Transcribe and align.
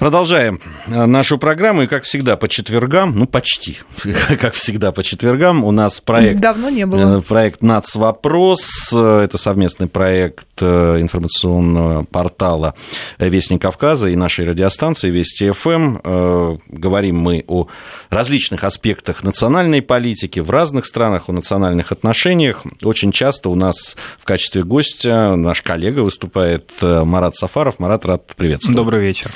Продолжаем 0.00 0.60
э, 0.86 1.04
нашу 1.04 1.36
программу, 1.36 1.82
и 1.82 1.86
как 1.86 2.04
всегда 2.04 2.38
по 2.38 2.48
четвергам, 2.48 3.18
ну 3.18 3.26
почти, 3.26 3.80
как 4.40 4.54
всегда 4.54 4.92
по 4.92 5.04
четвергам, 5.04 5.62
у 5.62 5.72
нас 5.72 6.00
проект... 6.00 6.40
Давно 6.40 6.70
не 6.70 6.86
было. 6.86 7.18
Э, 7.18 7.20
проект 7.20 7.60
«Нацвопрос», 7.60 8.94
э, 8.94 9.20
это 9.24 9.36
совместный 9.36 9.88
проект 9.88 10.46
информационного 10.62 12.04
портала 12.04 12.74
«Вестник 13.18 13.60
Кавказа» 13.60 14.08
и 14.08 14.16
нашей 14.16 14.46
радиостанции 14.46 15.10
«Вести 15.10 15.50
ФМ». 15.50 16.58
Говорим 16.68 17.18
мы 17.18 17.44
о 17.46 17.68
различных 18.10 18.64
аспектах 18.64 19.22
национальной 19.22 19.80
политики 19.80 20.40
в 20.40 20.50
разных 20.50 20.84
странах, 20.86 21.24
о 21.28 21.32
национальных 21.32 21.92
отношениях. 21.92 22.62
Очень 22.82 23.12
часто 23.12 23.48
у 23.48 23.54
нас 23.54 23.96
в 24.18 24.24
качестве 24.24 24.62
гостя 24.62 25.34
наш 25.34 25.62
коллега 25.62 26.00
выступает 26.00 26.70
Марат 26.82 27.36
Сафаров. 27.36 27.78
Марат, 27.78 28.04
рад 28.04 28.26
приветствовать. 28.36 28.76
Добрый 28.76 29.00
вечер. 29.00 29.30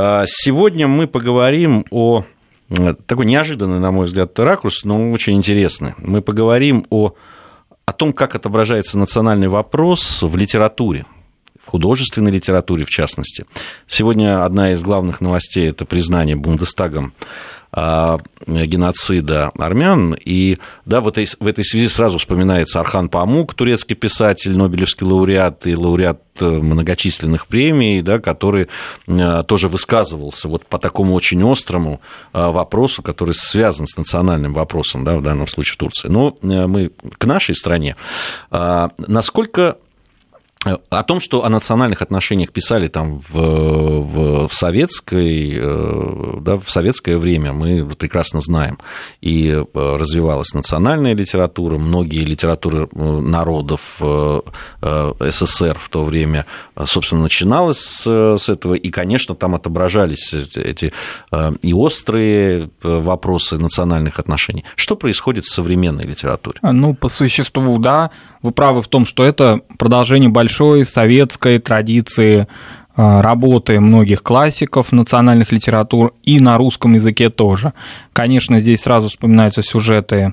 А, 0.00 0.26
сегодня 0.28 0.86
мы 0.86 1.08
поговорим 1.08 1.84
о 1.90 2.24
э, 2.70 2.94
такой 3.06 3.26
неожиданный, 3.26 3.80
на 3.80 3.90
мой 3.90 4.06
взгляд, 4.06 4.38
ракурс, 4.38 4.84
но 4.84 5.10
очень 5.10 5.36
интересный. 5.36 5.94
Мы 5.98 6.22
поговорим 6.22 6.86
о, 6.90 7.14
о 7.84 7.92
том, 7.92 8.12
как 8.12 8.36
отображается 8.36 8.96
национальный 8.96 9.48
вопрос 9.48 10.22
в 10.22 10.36
литературе, 10.36 11.04
в 11.60 11.68
художественной 11.68 12.30
литературе 12.30 12.84
в 12.84 12.90
частности. 12.90 13.44
Сегодня 13.88 14.44
одна 14.44 14.70
из 14.70 14.82
главных 14.82 15.20
новостей– 15.20 15.68
это 15.70 15.84
признание 15.84 16.36
Бундестагом 16.36 17.12
геноцида 17.72 19.50
армян. 19.58 20.16
И 20.24 20.58
да, 20.86 21.00
в, 21.00 21.08
этой, 21.08 21.26
в 21.26 21.46
этой 21.46 21.64
связи 21.64 21.88
сразу 21.88 22.18
вспоминается 22.18 22.80
Архан 22.80 23.08
Памук, 23.08 23.54
турецкий 23.54 23.94
писатель, 23.94 24.56
Нобелевский 24.56 25.06
лауреат 25.06 25.66
и 25.66 25.76
лауреат 25.76 26.22
э, 26.40 26.46
многочисленных 26.46 27.46
премий, 27.46 28.00
да, 28.00 28.18
который 28.18 28.68
э, 29.06 29.42
тоже 29.46 29.68
высказывался 29.68 30.48
вот 30.48 30.66
по 30.66 30.78
такому 30.78 31.14
очень 31.14 31.42
острому 31.50 32.00
э, 32.32 32.50
вопросу, 32.50 33.02
который 33.02 33.34
связан 33.34 33.86
с 33.86 33.96
национальным 33.96 34.54
вопросом, 34.54 35.04
да, 35.04 35.16
в 35.16 35.22
данном 35.22 35.46
случае 35.46 35.76
Турции. 35.76 36.08
Но 36.08 36.36
мы 36.42 36.90
к 37.18 37.24
нашей 37.26 37.54
стране. 37.54 37.96
А, 38.50 38.90
насколько 38.96 39.76
о 40.64 41.02
том, 41.04 41.20
что 41.20 41.44
о 41.44 41.48
национальных 41.48 42.02
отношениях 42.02 42.52
писали 42.52 42.88
там 42.88 43.20
в, 43.28 43.32
в, 43.32 44.48
в, 44.48 44.54
советской, 44.54 45.56
э, 45.56 46.40
да, 46.40 46.58
в 46.58 46.68
советское 46.68 47.16
время, 47.16 47.52
мы 47.52 47.86
прекрасно 47.94 48.40
знаем. 48.40 48.78
И 49.20 49.50
э, 49.50 49.64
развивалась 49.72 50.54
национальная 50.54 51.14
литература, 51.14 51.78
многие 51.78 52.24
литературы 52.24 52.88
э, 52.92 53.20
народов 53.20 53.80
СССР 55.20 55.78
в 55.78 55.88
то 55.88 56.04
время, 56.04 56.46
собственно, 56.86 57.22
начиналось 57.22 58.02
с 58.04 58.48
этого, 58.48 58.74
и, 58.74 58.90
конечно, 58.90 59.34
там 59.34 59.54
отображались 59.54 60.32
эти 60.32 60.92
и 61.62 61.72
острые 61.72 62.70
вопросы 62.82 63.58
национальных 63.58 64.18
отношений. 64.18 64.64
Что 64.76 64.96
происходит 64.96 65.44
в 65.44 65.50
современной 65.50 66.04
литературе? 66.04 66.58
Ну, 66.62 66.94
по 66.94 67.08
существу, 67.08 67.78
да, 67.78 68.10
вы 68.42 68.52
правы 68.52 68.82
в 68.82 68.88
том, 68.88 69.04
что 69.04 69.24
это 69.24 69.60
продолжение 69.78 70.30
большой 70.48 70.86
советской 70.86 71.58
традиции 71.58 72.48
а, 72.96 73.20
работы 73.20 73.80
многих 73.80 74.22
классиков 74.22 74.92
национальных 74.92 75.52
литератур 75.52 76.14
и 76.22 76.40
на 76.40 76.56
русском 76.56 76.94
языке 76.94 77.28
тоже. 77.28 77.74
Конечно, 78.14 78.58
здесь 78.58 78.80
сразу 78.80 79.08
вспоминаются 79.08 79.62
сюжеты 79.62 80.32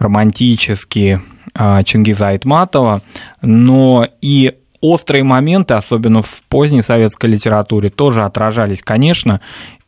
романтические 0.00 1.22
а, 1.54 1.84
Чингиза 1.84 2.30
Айтматова, 2.30 3.02
но 3.42 4.08
и 4.20 4.54
острые 4.80 5.22
моменты, 5.22 5.74
особенно 5.74 6.22
в 6.22 6.42
поздней 6.48 6.82
советской 6.82 7.26
литературе, 7.26 7.90
тоже 7.90 8.24
отражались, 8.24 8.82
конечно, 8.82 9.40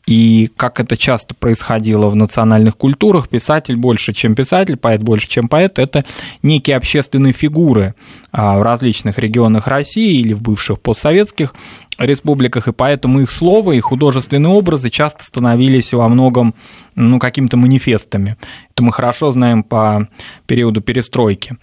и 0.07 0.49
как 0.57 0.79
это 0.79 0.97
часто 0.97 1.35
происходило 1.35 2.09
в 2.09 2.15
национальных 2.15 2.77
культурах, 2.77 3.29
писатель 3.29 3.77
больше, 3.77 4.13
чем 4.13 4.37
писатель, 4.37 4.77
поэт 4.77 5.03
больше, 5.03 5.29
чем 5.29 5.49
поэт, 5.49 5.81
это 5.81 6.05
некие 6.43 6.77
общественные 6.77 7.33
фигуры 7.33 7.97
а, 8.31 8.57
в 8.57 8.63
различных 8.63 9.19
регионах 9.19 9.67
России 9.67 10.21
или 10.21 10.33
в 10.33 10.41
бывших 10.43 10.81
постсоветских 10.81 11.55
республиках, 11.99 12.69
и 12.69 12.73
поэтому 12.73 13.21
их 13.21 13.33
слово 13.33 13.73
и 13.73 13.81
художественные 13.81 14.53
образы 14.53 14.91
часто 14.91 15.25
становились 15.25 15.93
во 15.93 16.09
многом 16.09 16.55
ну, 16.95 17.19
какими-то 17.19 17.57
манифестами. 17.57 18.37
Это 18.73 18.85
мы 18.85 18.93
хорошо 18.93 19.33
знаем 19.33 19.65
по 19.65 20.09
периоду 20.47 20.83
перестройки 20.83 21.57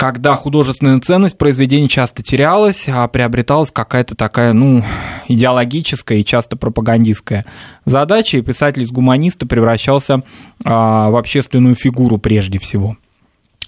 когда 0.00 0.34
художественная 0.34 0.98
ценность 1.00 1.36
произведения 1.36 1.86
часто 1.86 2.22
терялась, 2.22 2.88
а 2.88 3.06
приобреталась 3.06 3.70
какая-то 3.70 4.14
такая, 4.14 4.54
ну, 4.54 4.82
идеологическая 5.28 6.16
и 6.16 6.24
часто 6.24 6.56
пропагандистская 6.56 7.44
задача, 7.84 8.38
и 8.38 8.42
писатель 8.42 8.82
из 8.82 8.90
гуманиста 8.90 9.46
превращался 9.46 10.22
а, 10.64 11.10
в 11.10 11.16
общественную 11.16 11.74
фигуру 11.74 12.16
прежде 12.16 12.58
всего. 12.58 12.96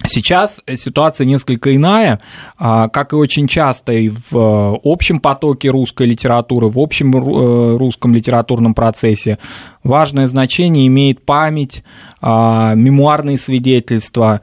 Сейчас 0.07 0.61
ситуация 0.79 1.27
несколько 1.27 1.77
иная, 1.77 2.19
а, 2.59 2.89
как 2.89 3.13
и 3.13 3.17
очень 3.17 3.47
часто 3.47 3.93
и 3.93 4.09
в 4.09 4.35
э, 4.35 4.79
общем 4.85 5.21
потоке 5.21 5.69
русской 5.69 6.07
литературы, 6.07 6.69
в 6.69 6.79
общем 6.79 7.15
э, 7.15 7.77
русском 7.77 8.15
литературном 8.15 8.75
процессе. 8.75 9.39
Важное 9.85 10.27
значение 10.27 10.87
имеет 10.89 11.25
память, 11.25 11.85
а, 12.21 12.75
мемуарные 12.75 13.39
свидетельства 13.39 14.41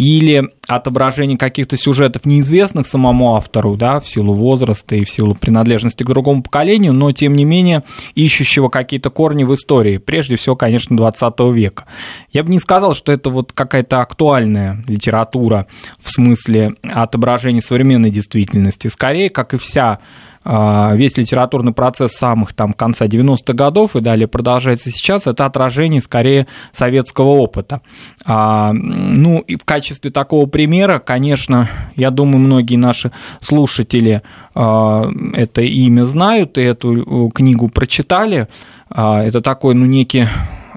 или 0.00 0.48
отображение 0.66 1.36
каких-то 1.36 1.76
сюжетов 1.76 2.24
неизвестных 2.24 2.86
самому 2.86 3.36
автору, 3.36 3.76
да, 3.76 4.00
в 4.00 4.08
силу 4.08 4.32
возраста 4.32 4.96
и 4.96 5.04
в 5.04 5.10
силу 5.10 5.34
принадлежности 5.34 6.04
к 6.04 6.06
другому 6.06 6.42
поколению, 6.42 6.94
но, 6.94 7.12
тем 7.12 7.34
не 7.34 7.44
менее, 7.44 7.82
ищущего 8.14 8.70
какие-то 8.70 9.10
корни 9.10 9.44
в 9.44 9.52
истории, 9.52 9.98
прежде 9.98 10.36
всего, 10.36 10.56
конечно, 10.56 10.96
20 10.96 11.40
века. 11.52 11.84
Я 12.32 12.44
бы 12.44 12.50
не 12.50 12.60
сказал, 12.60 12.94
что 12.94 13.12
это 13.12 13.28
вот 13.28 13.52
какая-то 13.52 14.00
актуальная 14.00 14.82
литература 14.88 15.66
в 16.02 16.10
смысле 16.10 16.72
отображения 16.82 17.60
современной 17.60 18.10
действительности. 18.10 18.88
Скорее, 18.88 19.28
как 19.28 19.52
и 19.52 19.58
вся 19.58 19.98
весь 20.44 21.18
литературный 21.18 21.72
процесс 21.72 22.12
самых 22.12 22.54
там 22.54 22.72
конца 22.72 23.06
90-х 23.06 23.52
годов 23.52 23.94
и 23.94 24.00
далее 24.00 24.26
продолжается 24.26 24.90
сейчас, 24.90 25.26
это 25.26 25.44
отражение 25.44 26.00
скорее 26.00 26.46
советского 26.72 27.28
опыта. 27.28 27.82
А, 28.24 28.72
ну 28.72 29.40
и 29.40 29.56
в 29.56 29.64
качестве 29.64 30.10
такого 30.10 30.46
примера, 30.46 30.98
конечно, 30.98 31.68
я 31.94 32.10
думаю, 32.10 32.38
многие 32.38 32.76
наши 32.76 33.12
слушатели 33.40 34.22
а, 34.54 35.10
это 35.34 35.60
имя 35.60 36.04
знают 36.04 36.56
и 36.56 36.62
эту 36.62 37.28
э, 37.28 37.30
книгу 37.32 37.68
прочитали. 37.68 38.48
Это 38.90 39.40
такой, 39.40 39.74
ну, 39.74 39.86
некий 39.86 40.26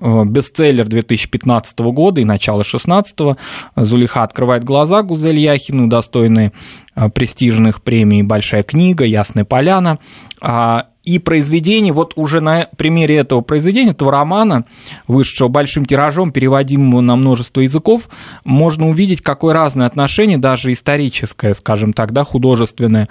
бестселлер 0.03 0.87
2015 0.87 1.79
года 1.79 2.19
и 2.19 2.25
начала 2.25 2.57
2016 2.57 3.37
Зулиха 3.75 4.23
открывает 4.23 4.63
глаза 4.63 5.01
Гузель 5.01 5.39
Яхину, 5.39 5.87
достойные 5.87 6.51
э, 6.95 7.09
престижных 7.09 7.81
премий. 7.81 8.23
«Большая 8.23 8.63
книга», 8.63 9.05
«Ясная 9.05 9.45
поляна». 9.45 9.99
А, 10.41 10.87
и 11.03 11.19
произведение, 11.19 11.91
вот 11.93 12.13
уже 12.15 12.39
на 12.39 12.67
примере 12.77 13.17
этого 13.17 13.41
произведения, 13.41 13.91
этого 13.91 14.11
романа, 14.11 14.65
вышедшего 15.07 15.49
большим 15.49 15.85
тиражом, 15.85 16.31
переводимого 16.31 17.01
на 17.01 17.15
множество 17.15 17.61
языков, 17.61 18.09
можно 18.45 18.89
увидеть, 18.89 19.21
какое 19.21 19.53
разное 19.53 19.87
отношение, 19.87 20.37
даже 20.37 20.71
историческое, 20.71 21.53
скажем 21.53 21.93
так, 21.93 22.13
да, 22.13 22.23
художественное, 22.23 23.09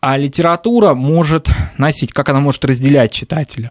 а 0.00 0.16
литература 0.16 0.94
может 0.94 1.48
носить, 1.78 2.12
как 2.12 2.28
она 2.28 2.40
может 2.40 2.64
разделять 2.64 3.12
читателя 3.12 3.70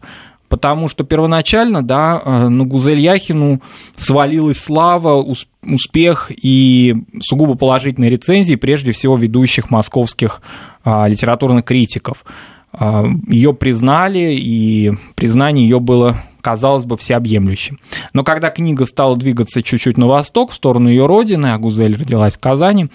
потому 0.51 0.89
что 0.89 1.06
первоначально, 1.06 1.81
да, 1.81 2.22
э, 2.23 2.50
на 2.50 2.66
Гузель 2.66 3.00
Яхину 3.00 3.62
свалилась 3.95 4.59
слава, 4.59 5.25
успех 5.63 6.29
и 6.29 6.94
сугубо 7.22 7.56
положительные 7.56 8.09
рецензии, 8.12 8.56
прежде 8.56 8.91
всего 8.91 9.16
ведущих 9.16 9.69
московских 9.69 10.41
а, 10.84 11.07
литературных 11.07 11.63
критиков. 11.63 12.25
А, 12.73 13.06
ее 13.29 13.53
признали, 13.53 14.34
и 14.34 14.91
признание 15.16 15.67
ее 15.67 15.79
было 15.79 16.18
казалось 16.42 16.86
бы, 16.86 16.97
всеобъемлющим. 16.97 17.80
Но 18.13 18.24
когда 18.24 18.50
книга 18.50 18.88
стала 18.88 19.15
двигаться 19.15 19.62
чуть-чуть 19.62 19.97
на 19.97 20.07
восток, 20.07 20.50
в 20.50 20.56
сторону 20.56 20.89
ее 20.89 21.06
родины, 21.06 21.54
а 21.54 21.59
Гузель 21.59 21.95
родилась 21.95 22.36
в 22.36 22.39
Казани, 22.39 22.88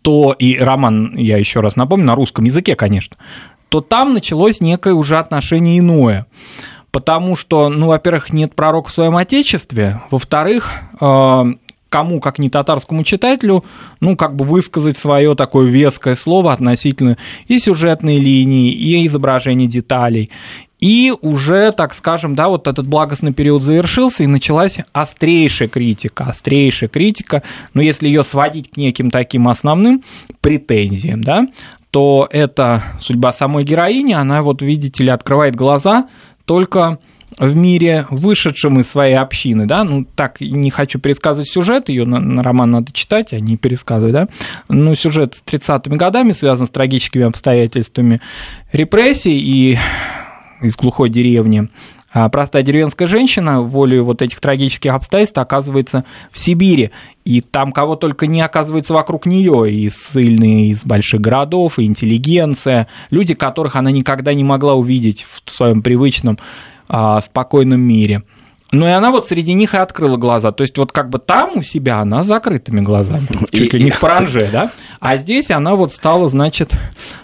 то 0.00 0.34
и 0.38 0.56
роман, 0.56 1.14
я 1.16 1.36
еще 1.36 1.60
раз 1.60 1.76
напомню, 1.76 2.06
на 2.06 2.14
русском 2.14 2.46
языке, 2.46 2.74
конечно, 2.74 3.16
то 3.72 3.80
там 3.80 4.12
началось 4.12 4.60
некое 4.60 4.92
уже 4.92 5.16
отношение 5.16 5.78
иное. 5.78 6.26
Потому 6.90 7.36
что, 7.36 7.70
ну, 7.70 7.86
во-первых, 7.86 8.30
нет 8.30 8.54
пророка 8.54 8.90
в 8.90 8.92
своем 8.92 9.16
отечестве, 9.16 10.02
во-вторых, 10.10 10.70
э, 11.00 11.44
кому, 11.88 12.20
как 12.20 12.38
не 12.38 12.50
татарскому 12.50 13.02
читателю, 13.02 13.64
ну, 14.00 14.14
как 14.14 14.36
бы 14.36 14.44
высказать 14.44 14.98
свое 14.98 15.34
такое 15.34 15.68
веское 15.68 16.16
слово 16.16 16.52
относительно 16.52 17.16
и 17.48 17.58
сюжетной 17.58 18.18
линии, 18.18 18.72
и 18.72 19.06
изображения 19.06 19.66
деталей. 19.66 20.28
И 20.78 21.14
уже, 21.22 21.72
так 21.72 21.94
скажем, 21.94 22.34
да, 22.34 22.48
вот 22.48 22.68
этот 22.68 22.86
благостный 22.86 23.32
период 23.32 23.62
завершился, 23.62 24.24
и 24.24 24.26
началась 24.26 24.76
острейшая 24.92 25.68
критика, 25.68 26.24
острейшая 26.24 26.90
критика, 26.90 27.42
но 27.72 27.80
если 27.80 28.06
ее 28.06 28.22
сводить 28.22 28.70
к 28.70 28.76
неким 28.76 29.10
таким 29.10 29.48
основным 29.48 30.02
претензиям, 30.42 31.24
да, 31.24 31.46
то 31.92 32.26
это 32.30 32.82
судьба 33.00 33.34
самой 33.34 33.64
героини, 33.64 34.14
она 34.14 34.42
вот, 34.42 34.62
видите 34.62 35.04
ли, 35.04 35.10
открывает 35.10 35.54
глаза 35.54 36.08
только 36.46 36.98
в 37.38 37.54
мире, 37.54 38.06
вышедшем 38.08 38.80
из 38.80 38.88
своей 38.88 39.14
общины, 39.14 39.66
да, 39.66 39.84
ну, 39.84 40.04
так, 40.04 40.40
не 40.40 40.70
хочу 40.70 40.98
пересказывать 40.98 41.50
сюжет, 41.50 41.90
ее 41.90 42.06
на, 42.06 42.18
на 42.18 42.42
роман 42.42 42.70
надо 42.70 42.92
читать, 42.92 43.34
а 43.34 43.40
не 43.40 43.58
пересказывать, 43.58 44.12
да, 44.14 44.28
ну, 44.70 44.94
сюжет 44.94 45.34
с 45.34 45.42
30-ми 45.44 45.98
годами 45.98 46.32
связан 46.32 46.66
с 46.66 46.70
трагическими 46.70 47.26
обстоятельствами 47.26 48.22
репрессий 48.72 49.38
и 49.38 49.78
из 50.62 50.76
глухой 50.76 51.10
деревни, 51.10 51.68
а 52.14 52.28
простая 52.30 52.62
деревенская 52.62 53.08
женщина 53.08 53.60
волей 53.60 54.00
вот 54.00 54.22
этих 54.22 54.40
трагических 54.40 54.92
обстоятельств 54.92 55.38
оказывается 55.38 56.04
в 56.30 56.38
Сибири, 56.38 56.90
и 57.24 57.40
там 57.40 57.72
кого 57.72 57.96
только 57.96 58.26
не 58.26 58.40
оказывается 58.40 58.94
вокруг 58.94 59.26
нее, 59.26 59.72
и 59.72 59.88
ссыльные 59.90 60.70
из 60.70 60.84
больших 60.84 61.20
городов, 61.20 61.78
и 61.78 61.84
интеллигенция, 61.84 62.88
люди, 63.10 63.34
которых 63.34 63.76
она 63.76 63.90
никогда 63.90 64.34
не 64.34 64.44
могла 64.44 64.74
увидеть 64.74 65.26
в 65.44 65.50
своем 65.50 65.82
привычном 65.82 66.38
а, 66.88 67.20
спокойном 67.20 67.80
мире. 67.80 68.22
Ну 68.72 68.86
и 68.86 68.90
она 68.90 69.10
вот 69.10 69.28
среди 69.28 69.52
них 69.52 69.74
и 69.74 69.76
открыла 69.76 70.16
глаза. 70.16 70.50
То 70.50 70.62
есть 70.62 70.78
вот 70.78 70.92
как 70.92 71.10
бы 71.10 71.18
там 71.18 71.58
у 71.58 71.62
себя 71.62 72.00
она 72.00 72.24
с 72.24 72.26
закрытыми 72.26 72.80
глазами, 72.80 73.28
чуть 73.52 73.74
ли 73.74 73.84
не 73.84 73.90
в 73.90 74.00
паранже, 74.00 74.48
да? 74.50 74.72
А 75.02 75.16
здесь 75.16 75.50
она 75.50 75.74
вот 75.74 75.92
стала, 75.92 76.28
значит, 76.28 76.76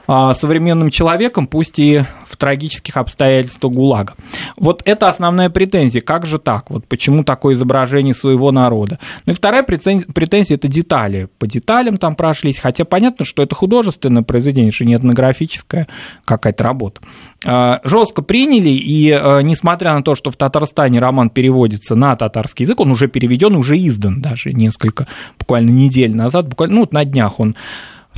а, 0.09 0.35
современным 0.35 0.91
человеком, 0.91 1.47
пусть 1.47 1.79
и 1.79 2.03
в 2.27 2.37
трагических 2.37 2.97
обстоятельствах 2.97 3.73
ГУЛАГа. 3.73 4.15
Вот 4.57 4.83
это 4.85 5.09
основная 5.09 5.49
претензия. 5.49 6.01
Как 6.01 6.27
же 6.27 6.41
так? 6.41 6.71
Вот 6.71 6.87
почему 6.89 7.23
такое 7.23 7.55
изображение 7.55 8.17
своего 8.17 8.51
народа? 8.51 8.99
Ну 9.27 9.33
и 9.33 9.35
вторая 9.35 9.63
претензия– 9.63 10.57
это 10.57 10.67
детали. 10.67 11.29
По 11.39 11.47
деталям 11.47 11.99
там 11.99 12.17
прошлись, 12.17 12.59
хотя 12.59 12.85
понятно, 12.85 13.25
что 13.25 13.45
это 13.45 13.55
художественное 13.55 14.25
произведение, 14.25 14.73
что 14.73 14.85
не 14.85 14.97
этнографическая 14.97 15.87
какая-то 16.25 16.65
работа. 16.65 17.01
А, 17.47 17.81
Жестко 17.85 18.23
приняли, 18.23 18.71
и 18.71 19.13
а, 19.13 19.39
несмотря 19.39 19.95
на 19.95 20.03
то, 20.03 20.17
что 20.17 20.33
в 20.33 20.37
Татарстане 20.37 20.99
роман 20.99 21.31
переводится 21.31 21.95
на 21.95 22.17
татарский 22.17 22.65
язык, 22.65 22.81
он 22.81 22.91
уже 22.91 23.07
переведен, 23.07 23.55
уже 23.55 23.79
издан 23.79 24.21
даже 24.21 24.53
несколько, 24.53 25.07
буквально 25.39 25.71
недель 25.71 26.17
назад, 26.17 26.49
буквально, 26.49 26.75
ну, 26.75 26.81
вот 26.81 26.93
на 26.93 27.05
днях 27.05 27.39
он 27.39 27.55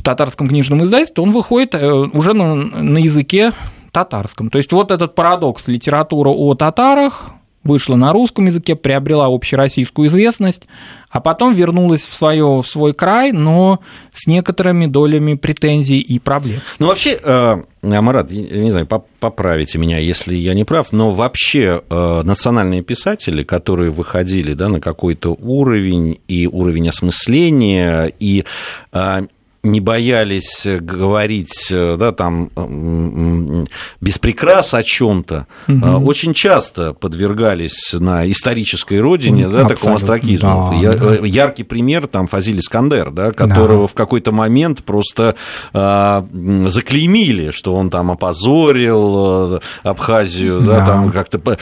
в 0.01 0.03
татарском 0.03 0.47
книжном 0.47 0.83
издательстве, 0.83 1.23
он 1.23 1.31
выходит 1.31 1.75
э, 1.75 1.87
уже 1.87 2.33
на, 2.33 2.55
на 2.55 2.97
языке 2.97 3.53
татарском. 3.91 4.49
То 4.49 4.57
есть 4.57 4.73
вот 4.73 4.89
этот 4.89 5.13
парадокс 5.13 5.67
литература 5.67 6.29
о 6.29 6.55
татарах 6.55 7.29
вышла 7.63 7.95
на 7.95 8.11
русском 8.11 8.47
языке, 8.47 8.75
приобрела 8.75 9.27
общероссийскую 9.27 10.07
известность, 10.07 10.67
а 11.11 11.19
потом 11.19 11.53
вернулась 11.53 12.01
в, 12.01 12.15
свое, 12.15 12.63
в 12.63 12.65
свой 12.65 12.95
край, 12.95 13.31
но 13.31 13.81
с 14.11 14.25
некоторыми 14.25 14.87
долями 14.87 15.35
претензий 15.35 15.99
и 15.99 16.17
проблем. 16.17 16.61
Ну, 16.79 16.87
вообще, 16.87 17.19
э, 17.21 17.61
Амарат, 17.83 18.31
не 18.31 18.71
знаю, 18.71 18.87
поправите 19.19 19.77
меня, 19.77 19.99
если 19.99 20.33
я 20.33 20.55
не 20.55 20.63
прав, 20.63 20.91
но 20.91 21.11
вообще 21.11 21.83
э, 21.87 22.21
национальные 22.23 22.81
писатели, 22.81 23.43
которые 23.43 23.91
выходили 23.91 24.55
да, 24.55 24.67
на 24.67 24.81
какой-то 24.81 25.37
уровень, 25.39 26.19
и 26.27 26.47
уровень 26.47 26.89
осмысления, 26.89 28.11
и 28.19 28.45
не 29.63 29.79
боялись 29.79 30.65
говорить, 30.65 31.67
э, 31.69 31.95
да, 31.97 32.11
там, 32.11 32.49
без 34.01 34.17
прикрас 34.17 34.73
о 34.73 34.81
чем-то, 34.81 35.45
угу. 35.67 36.05
очень 36.07 36.33
часто 36.33 36.93
подвергались 36.93 37.93
на 37.93 38.29
исторической 38.29 38.99
родине, 38.99 39.47
да, 39.47 39.67
такому 39.67 39.95
астракизму. 39.95 40.73
Да, 40.81 40.93
да. 40.93 41.15
Э, 41.15 41.27
яркий 41.27 41.63
пример, 41.63 42.07
там, 42.07 42.27
Фазиль 42.27 42.59
Искандер, 42.59 43.11
да, 43.11 43.31
которого 43.31 43.83
да. 43.83 43.87
в 43.87 43.93
какой-то 43.93 44.31
момент 44.31 44.83
просто 44.83 45.35
а, 45.73 46.25
заклеймили, 46.65 47.51
что 47.51 47.75
он 47.75 47.89
там 47.89 48.11
опозорил 48.11 49.61
Абхазию, 49.83 50.61
да, 50.61 50.79
да 50.79 50.85
там 50.85 51.11
как-то 51.11 51.57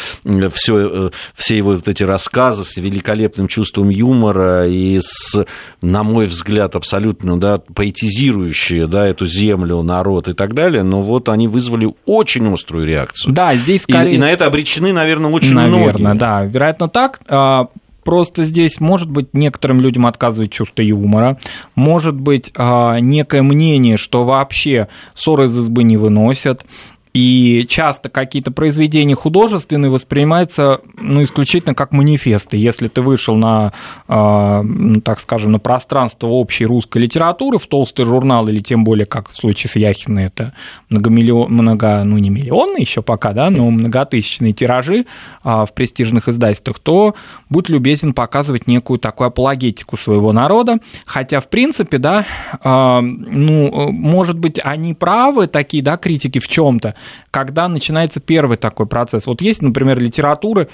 все, 0.54 1.12
все 1.36 1.58
его 1.58 1.72
вот 1.72 1.88
эти 1.88 2.04
рассказы 2.04 2.64
с 2.64 2.78
великолепным 2.78 3.48
чувством 3.48 3.90
юмора 3.90 4.68
и 4.68 5.00
с, 5.02 5.46
на 5.82 6.04
мой 6.04 6.28
взгляд, 6.28 6.76
абсолютно, 6.76 7.40
да, 7.40 7.60
по 7.60 7.89
поэтизирующие 7.90 8.88
да, 8.88 9.08
эту 9.08 9.26
землю, 9.26 9.82
народ 9.82 10.28
и 10.28 10.34
так 10.34 10.54
далее, 10.54 10.84
но 10.84 11.02
вот 11.02 11.30
они 11.30 11.48
вызвали 11.48 11.90
очень 12.06 12.52
острую 12.54 12.86
реакцию. 12.86 13.34
Да, 13.34 13.56
здесь 13.56 13.84
скорее... 13.84 14.14
И, 14.14 14.16
и 14.16 14.18
на 14.18 14.32
это 14.32 14.46
обречены, 14.46 14.94
наверное, 14.94 15.32
очень 15.32 15.54
наверное, 15.54 16.00
многие. 16.00 16.18
да, 16.18 16.44
вероятно 16.44 16.88
так. 16.88 17.20
А, 17.28 17.68
просто 18.04 18.44
здесь, 18.44 18.80
может 18.80 19.10
быть, 19.10 19.34
некоторым 19.34 19.82
людям 19.82 20.06
отказывает 20.06 20.52
чувство 20.52 20.82
юмора, 20.82 21.38
может 21.76 22.16
быть, 22.16 22.52
а, 22.56 23.00
некое 23.00 23.42
мнение, 23.42 23.98
что 23.98 24.24
вообще 24.24 24.88
ссоры 25.16 25.46
из 25.46 25.58
избы 25.58 25.84
не 25.84 25.98
выносят, 25.98 26.66
и 27.14 27.66
часто 27.68 28.10
какие-то 28.10 28.52
произведения 28.52 29.16
художественные 29.16 29.90
воспринимаются 29.90 30.82
ну, 31.02 31.24
исключительно 31.24 31.74
как 31.74 31.92
манифесты. 31.92 32.58
Если 32.58 32.88
ты 32.88 33.02
вышел 33.02 33.36
на, 33.36 33.74
э, 34.08 34.64
так 35.04 35.20
скажем, 35.20 35.52
на 35.52 35.60
пространство 35.60 36.28
общей 36.28 36.66
русской 36.66 37.00
литературы, 37.00 37.58
в 37.58 37.66
толстый 37.66 38.06
журнал, 38.06 38.48
или 38.48 38.60
тем 38.60 38.84
более, 38.84 39.08
как 39.08 39.32
в 39.32 39.36
случае 39.36 39.72
с 39.72 39.76
Яхиной, 39.76 40.26
это 40.26 40.54
многомиллион, 40.90 41.52
много, 41.52 42.04
ну 42.04 42.20
не 42.20 42.30
миллионные 42.30 42.84
еще 42.84 43.02
пока, 43.02 43.34
да, 43.34 43.50
но 43.50 43.72
многотысячные 43.72 44.54
тиражи 44.54 45.00
э, 45.00 45.04
в 45.44 45.70
престижных 45.74 46.28
издательствах, 46.28 46.78
то 46.78 47.16
будь 47.50 47.70
любезен 47.70 48.14
показывать 48.14 48.68
некую 48.68 49.00
такую 49.00 49.28
апологетику 49.30 49.98
своего 49.98 50.32
народа. 50.32 50.78
Хотя, 51.06 51.40
в 51.40 51.50
принципе, 51.50 51.98
да, 51.98 52.26
э, 52.64 53.00
ну, 53.02 53.92
может 53.92 54.38
быть, 54.38 54.60
они 54.64 54.94
правы, 54.94 55.48
такие, 55.48 55.82
да, 55.82 55.98
критики 55.98 56.38
в 56.38 56.48
чем-то, 56.48 56.94
когда 57.32 57.68
начинается 57.68 58.20
первый 58.20 58.58
такой 58.58 58.86
процесс. 58.86 59.28
Вот 59.28 59.42
есть, 59.42 59.62
например, 59.62 60.00
литературы, 60.00 60.70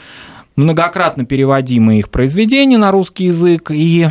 многократно 0.56 1.26
переводимые 1.26 2.00
их 2.00 2.10
произведения 2.10 2.78
на 2.78 2.92
русский 2.92 3.26
язык, 3.26 3.72
и 3.72 4.08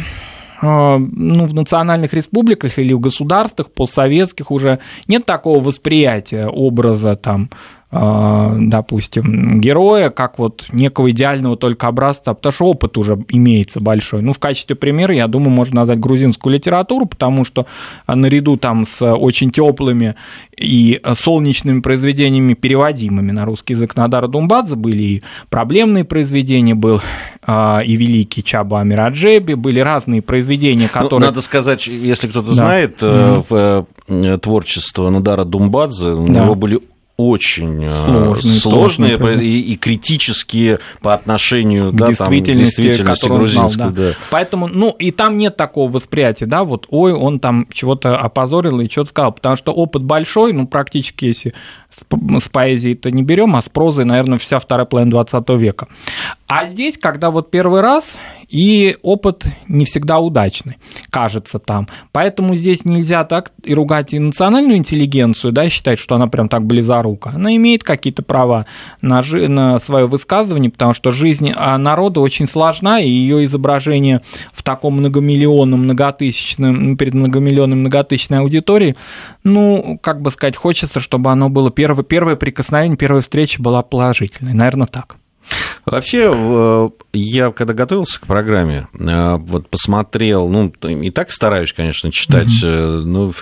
а, 0.62 0.98
ну, 0.98 1.46
в 1.46 1.54
национальных 1.54 2.14
республиках 2.14 2.78
или 2.78 2.92
в 2.92 3.00
государствах 3.00 3.70
постсоветских 3.70 4.50
уже 4.50 4.78
нет 5.08 5.26
такого 5.26 5.62
восприятия 5.62 6.46
образа 6.46 7.16
там 7.16 7.50
допустим, 7.94 9.60
героя, 9.60 10.10
как 10.10 10.38
вот 10.38 10.66
некого 10.72 11.10
идеального 11.10 11.56
только 11.56 11.86
образца, 11.86 12.34
потому 12.34 12.52
что 12.52 12.64
опыт 12.66 12.98
уже 12.98 13.18
имеется 13.28 13.80
большой. 13.80 14.22
Ну, 14.22 14.32
в 14.32 14.38
качестве 14.38 14.74
примера, 14.74 15.14
я 15.14 15.28
думаю, 15.28 15.50
можно 15.50 15.80
назвать 15.80 16.00
грузинскую 16.00 16.54
литературу, 16.54 17.06
потому 17.06 17.44
что 17.44 17.66
наряду 18.06 18.56
там 18.56 18.86
с 18.86 19.04
очень 19.04 19.50
теплыми 19.50 20.16
и 20.56 21.00
солнечными 21.20 21.80
произведениями, 21.80 22.54
переводимыми 22.54 23.30
на 23.30 23.44
русский 23.44 23.74
язык 23.74 23.96
Надара 23.96 24.28
Думбадзе, 24.28 24.76
были 24.76 25.02
и 25.02 25.22
проблемные 25.50 26.04
произведения, 26.04 26.74
был 26.74 27.00
а, 27.46 27.80
и 27.84 27.96
великий 27.96 28.42
Чаба 28.42 28.80
Амираджеби, 28.80 29.54
были 29.54 29.80
разные 29.80 30.22
произведения, 30.22 30.88
ну, 30.92 31.00
которые... 31.00 31.20
Ну, 31.20 31.26
надо 31.26 31.42
сказать, 31.42 31.86
если 31.86 32.26
кто-то 32.28 32.48
да. 32.48 32.54
знает, 32.54 33.02
mm-hmm. 33.02 33.44
в 33.48 33.86
э, 34.08 34.38
творчество 34.38 35.10
Надара 35.10 35.44
Думбадзе, 35.44 36.06
да. 36.06 36.14
у 36.14 36.26
него 36.26 36.54
были 36.54 36.80
очень 37.16 37.84
э, 37.84 38.34
сложные, 38.40 39.18
сложные, 39.18 39.44
и, 39.44 39.60
и 39.72 39.76
критические 39.76 40.80
по 41.00 41.14
отношению 41.14 41.92
к 41.92 41.96
да, 41.96 42.08
действительности, 42.08 42.76
там, 42.76 42.84
действительности 42.84 43.28
грузинской. 43.28 43.68
Знал, 43.68 43.90
да. 43.90 44.10
Да. 44.10 44.16
Поэтому, 44.30 44.66
ну, 44.66 44.90
и 44.98 45.12
там 45.12 45.38
нет 45.38 45.56
такого 45.56 45.90
восприятия, 45.90 46.46
да, 46.46 46.64
вот, 46.64 46.86
ой, 46.90 47.12
он 47.12 47.38
там 47.38 47.68
чего-то 47.72 48.16
опозорил 48.16 48.80
и 48.80 48.90
что-то 48.90 49.10
сказал, 49.10 49.32
потому 49.32 49.56
что 49.56 49.72
опыт 49.72 50.02
большой, 50.02 50.52
ну, 50.52 50.66
практически, 50.66 51.26
если 51.26 51.54
с 52.40 52.48
поэзией-то 52.48 53.10
не 53.10 53.22
берем, 53.22 53.56
а 53.56 53.62
с 53.62 53.68
прозой, 53.68 54.04
наверное, 54.04 54.38
вся 54.38 54.58
вторая 54.58 54.86
половина 54.86 55.10
20 55.10 55.48
века. 55.50 55.88
А 56.46 56.66
здесь, 56.66 56.98
когда 56.98 57.30
вот 57.30 57.50
первый 57.50 57.80
раз, 57.80 58.16
и 58.48 58.96
опыт 59.02 59.46
не 59.66 59.84
всегда 59.84 60.20
удачный, 60.20 60.76
кажется 61.10 61.58
там. 61.58 61.88
Поэтому 62.12 62.54
здесь 62.54 62.84
нельзя 62.84 63.24
так 63.24 63.50
и 63.64 63.74
ругать 63.74 64.12
и 64.12 64.18
национальную 64.18 64.76
интеллигенцию, 64.76 65.52
да, 65.52 65.68
считать, 65.68 65.98
что 65.98 66.14
она 66.14 66.28
прям 66.28 66.48
так 66.48 66.64
близорука. 66.64 67.32
Она 67.34 67.56
имеет 67.56 67.82
какие-то 67.82 68.22
права 68.22 68.66
на, 69.00 69.22
жи- 69.22 69.48
на 69.48 69.80
свое 69.80 70.06
высказывание, 70.06 70.70
потому 70.70 70.94
что 70.94 71.10
жизнь 71.10 71.52
а, 71.56 71.76
народа 71.78 72.20
очень 72.20 72.46
сложна, 72.46 73.00
и 73.00 73.08
ее 73.08 73.44
изображение 73.46 74.20
в 74.52 74.62
таком 74.62 74.98
многомиллионном, 74.98 75.80
многотысячном, 75.82 76.96
перед 76.96 77.14
многомиллионной, 77.14 77.76
многотысячной 77.76 78.38
аудиторией, 78.38 78.96
ну, 79.42 79.98
как 80.00 80.22
бы 80.22 80.30
сказать, 80.30 80.56
хочется, 80.56 81.00
чтобы 81.00 81.32
оно 81.32 81.48
было 81.48 81.70
первое, 81.84 82.02
первое 82.02 82.36
прикосновение, 82.36 82.96
первая 82.96 83.22
встреча 83.22 83.62
была 83.62 83.82
положительной. 83.82 84.54
Наверное, 84.54 84.86
так. 84.86 85.16
Вообще, 85.84 86.90
я 87.12 87.50
когда 87.52 87.74
готовился 87.74 88.20
к 88.20 88.26
программе, 88.26 88.88
э, 88.98 89.36
вот 89.36 89.68
посмотрел, 89.68 90.48
ну, 90.48 90.72
и 90.88 91.10
так 91.10 91.30
стараюсь, 91.30 91.72
конечно, 91.72 92.10
читать, 92.10 92.48
mm-hmm. 92.62 93.02
ну, 93.02 93.32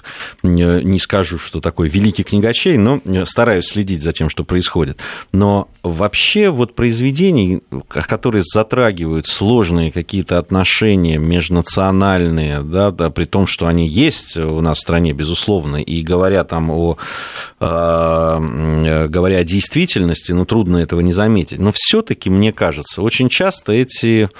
не 0.42 0.98
скажу, 0.98 1.38
что 1.38 1.60
такой 1.60 1.88
великий 1.88 2.24
книгачей, 2.24 2.76
но 2.78 3.00
стараюсь 3.24 3.66
следить 3.66 4.02
за 4.02 4.12
тем, 4.12 4.28
что 4.28 4.44
происходит. 4.44 4.98
Но 5.32 5.68
вообще 5.82 6.50
вот 6.50 6.74
произведений, 6.74 7.62
которые 7.88 8.42
затрагивают 8.42 9.26
сложные 9.26 9.92
какие-то 9.92 10.38
отношения 10.38 11.18
межнациональные, 11.18 12.62
да, 12.62 12.90
да, 12.90 13.10
при 13.10 13.24
том, 13.24 13.46
что 13.46 13.66
они 13.66 13.86
есть 13.86 14.36
у 14.36 14.60
нас 14.60 14.78
в 14.78 14.80
стране, 14.80 15.12
безусловно, 15.12 15.76
и 15.76 16.02
говоря 16.02 16.44
там 16.44 16.70
о, 16.70 16.98
э, 17.60 19.06
говоря 19.08 19.38
о 19.38 19.44
действительности, 19.44 20.32
ну, 20.32 20.44
трудно 20.44 20.78
этого 20.78 21.00
не 21.00 21.12
заметить. 21.12 21.58
Но 21.58 21.72
все-таки 21.92 22.30
мне 22.30 22.54
кажется, 22.54 23.02
очень 23.02 23.28
часто 23.28 23.72
эти 23.72 24.30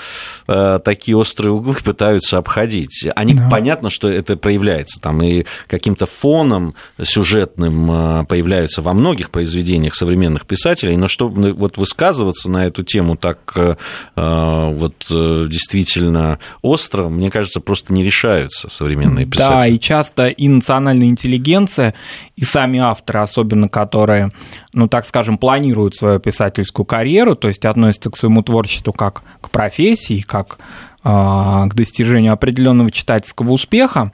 э, 0.49 0.79
такие 0.83 1.15
острые 1.19 1.53
углы 1.53 1.75
пытаются 1.85 2.39
обходить. 2.39 3.07
Они, 3.15 3.35
да. 3.35 3.47
понятно, 3.51 3.91
что 3.91 4.09
это 4.09 4.39
проявляется 4.39 4.99
там 4.99 5.23
и 5.23 5.45
каким-то 5.67 6.07
фоном 6.07 6.75
сюжетным 7.03 7.91
э, 7.91 8.25
появляются 8.25 8.81
во 8.81 8.95
многих 8.95 9.31
произведениях 9.31 9.95
современных 9.95 10.47
писателей, 10.47 10.97
но 10.97 11.09
чтобы 11.09 11.53
вот 11.53 11.77
высказываться 11.77 12.51
на 12.51 12.65
эту 12.65 12.85
тему 12.85 13.17
так 13.17 13.53
э, 13.55 13.77
вот 14.17 14.95
действительно 15.11 16.39
остро, 16.63 17.09
мне 17.09 17.31
кажется, 17.31 17.61
просто 17.61 17.93
не 17.93 18.03
решаются 18.03 18.71
современные 18.71 19.27
писатели. 19.27 19.53
Да, 19.53 19.67
и 19.67 19.79
часто 19.79 20.29
и 20.29 20.49
национальная 20.49 21.09
интеллигенция, 21.09 21.93
и 22.35 22.45
сами 22.47 22.79
авторы, 22.79 23.21
особенно 23.21 23.69
которые, 23.69 24.31
ну 24.73 24.89
так 24.89 25.07
скажем, 25.07 25.39
планируют 25.39 25.97
свою 25.97 26.19
писательскую 26.19 26.87
карьеру, 26.87 27.37
то 27.37 27.49
есть 27.49 27.65
относятся 27.65 28.11
к 28.11 28.17
своему 28.17 28.43
творчеству 28.43 28.93
как 28.93 29.23
к 29.41 29.51
профессии, 29.51 30.21
как 30.21 30.59
а, 31.05 31.67
к 31.69 31.75
достижению 31.75 32.33
определенного 32.33 32.91
читательского 32.91 33.53
успеха, 33.53 34.13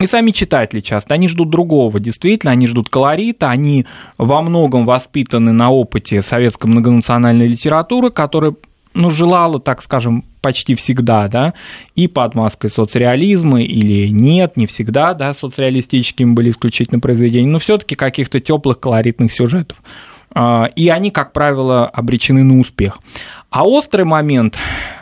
и 0.00 0.06
сами 0.06 0.30
читатели 0.30 0.80
часто, 0.80 1.14
они 1.14 1.26
ждут 1.26 1.50
другого, 1.50 1.98
действительно, 1.98 2.52
они 2.52 2.68
ждут 2.68 2.88
колорита, 2.88 3.50
они 3.50 3.84
во 4.16 4.42
многом 4.42 4.86
воспитаны 4.86 5.50
на 5.50 5.70
опыте 5.70 6.22
советской 6.22 6.68
многонациональной 6.68 7.48
литературы, 7.48 8.10
которая 8.10 8.54
ну, 8.94 9.10
желала, 9.10 9.60
так 9.60 9.82
скажем, 9.82 10.24
почти 10.40 10.74
всегда, 10.74 11.28
да, 11.28 11.54
и 11.94 12.08
под 12.08 12.34
маской 12.34 12.68
соцреализма, 12.68 13.62
или 13.62 14.08
нет, 14.08 14.56
не 14.56 14.66
всегда, 14.66 15.14
да, 15.14 15.34
соцреалистическими 15.34 16.32
были 16.32 16.50
исключительно 16.50 17.00
произведения, 17.00 17.48
но 17.48 17.58
все 17.58 17.78
таки 17.78 17.94
каких-то 17.94 18.40
теплых 18.40 18.80
колоритных 18.80 19.32
сюжетов. 19.32 19.82
А, 20.34 20.70
и 20.76 20.88
они, 20.88 21.10
как 21.10 21.32
правило, 21.32 21.86
обречены 21.86 22.42
на 22.44 22.60
успех. 22.60 22.98
А 23.50 23.66
острый 23.66 24.04
момент, 24.04 24.58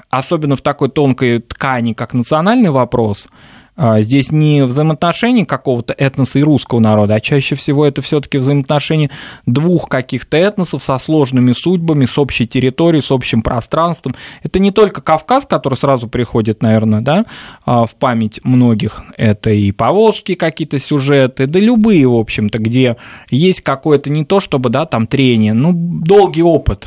особенно 0.09 0.57
в 0.57 0.63
такой 0.63 0.89
тонкой 0.89 1.41
ткани, 1.41 1.93
как 1.93 2.15
национальный 2.15 2.71
вопрос, 2.71 3.29
здесь 3.77 4.33
не 4.33 4.65
взаимоотношения 4.65 5.45
какого-то 5.45 5.93
этноса 5.93 6.39
и 6.39 6.43
русского 6.43 6.81
народа, 6.81 7.15
а 7.15 7.21
чаще 7.21 7.55
всего 7.55 7.87
это 7.87 8.03
все-таки 8.03 8.39
взаимоотношения 8.39 9.11
двух 9.45 9.89
каких-то 9.89 10.37
этносов 10.37 10.83
со 10.83 10.99
сложными 10.99 11.53
судьбами, 11.53 12.07
с 12.07 12.19
общей 12.19 12.47
территорией, 12.47 13.03
с 13.03 13.11
общим 13.11 13.43
пространством. 13.43 14.15
Это 14.43 14.59
не 14.59 14.71
только 14.71 15.01
Кавказ, 15.01 15.47
который 15.47 15.75
сразу 15.75 16.09
приходит, 16.09 16.63
наверное, 16.63 17.01
да, 17.01 17.25
а, 17.65 17.87
в 17.87 17.95
память 17.95 18.41
многих, 18.45 19.03
это 19.17 19.51
и 19.51 19.73
поволжские 19.73 20.37
какие-то 20.37 20.79
сюжеты, 20.79 21.47
да 21.47 21.59
любые, 21.59 22.09
в 22.09 22.15
общем-то, 22.15 22.59
где 22.59 22.97
есть 23.31 23.61
какое-то 23.61 24.11
не 24.11 24.25
то 24.25 24.41
чтобы, 24.41 24.71
да, 24.71 24.87
там 24.87 25.07
трение, 25.07 25.53
ну, 25.53 25.73
долгий 25.73 26.43
опыт 26.43 26.87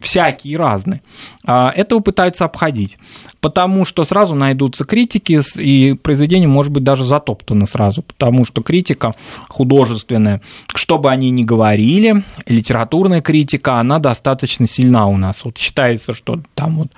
всякие 0.00 0.56
разные. 0.56 1.02
А, 1.44 1.72
этого 1.74 2.00
пытаются 2.00 2.44
обходить, 2.44 2.96
потому 3.40 3.84
что 3.84 4.04
сразу 4.04 4.34
найдутся 4.34 4.84
критики, 4.84 5.40
и 5.58 5.94
произведение 5.94 6.48
может 6.48 6.72
быть 6.72 6.84
даже 6.84 7.04
затоптано 7.04 7.66
сразу, 7.66 8.02
потому 8.02 8.44
что 8.44 8.62
критика 8.62 9.12
художественная, 9.48 10.40
что 10.74 10.98
бы 10.98 11.10
они 11.10 11.30
ни 11.30 11.42
говорили, 11.42 12.24
литературная 12.46 13.20
критика, 13.20 13.78
она 13.78 13.98
достаточно 13.98 14.66
сильна 14.66 15.06
у 15.06 15.16
нас. 15.16 15.36
Вот 15.44 15.58
считается, 15.58 16.14
что 16.14 16.40
там 16.54 16.76
вот 16.76 16.88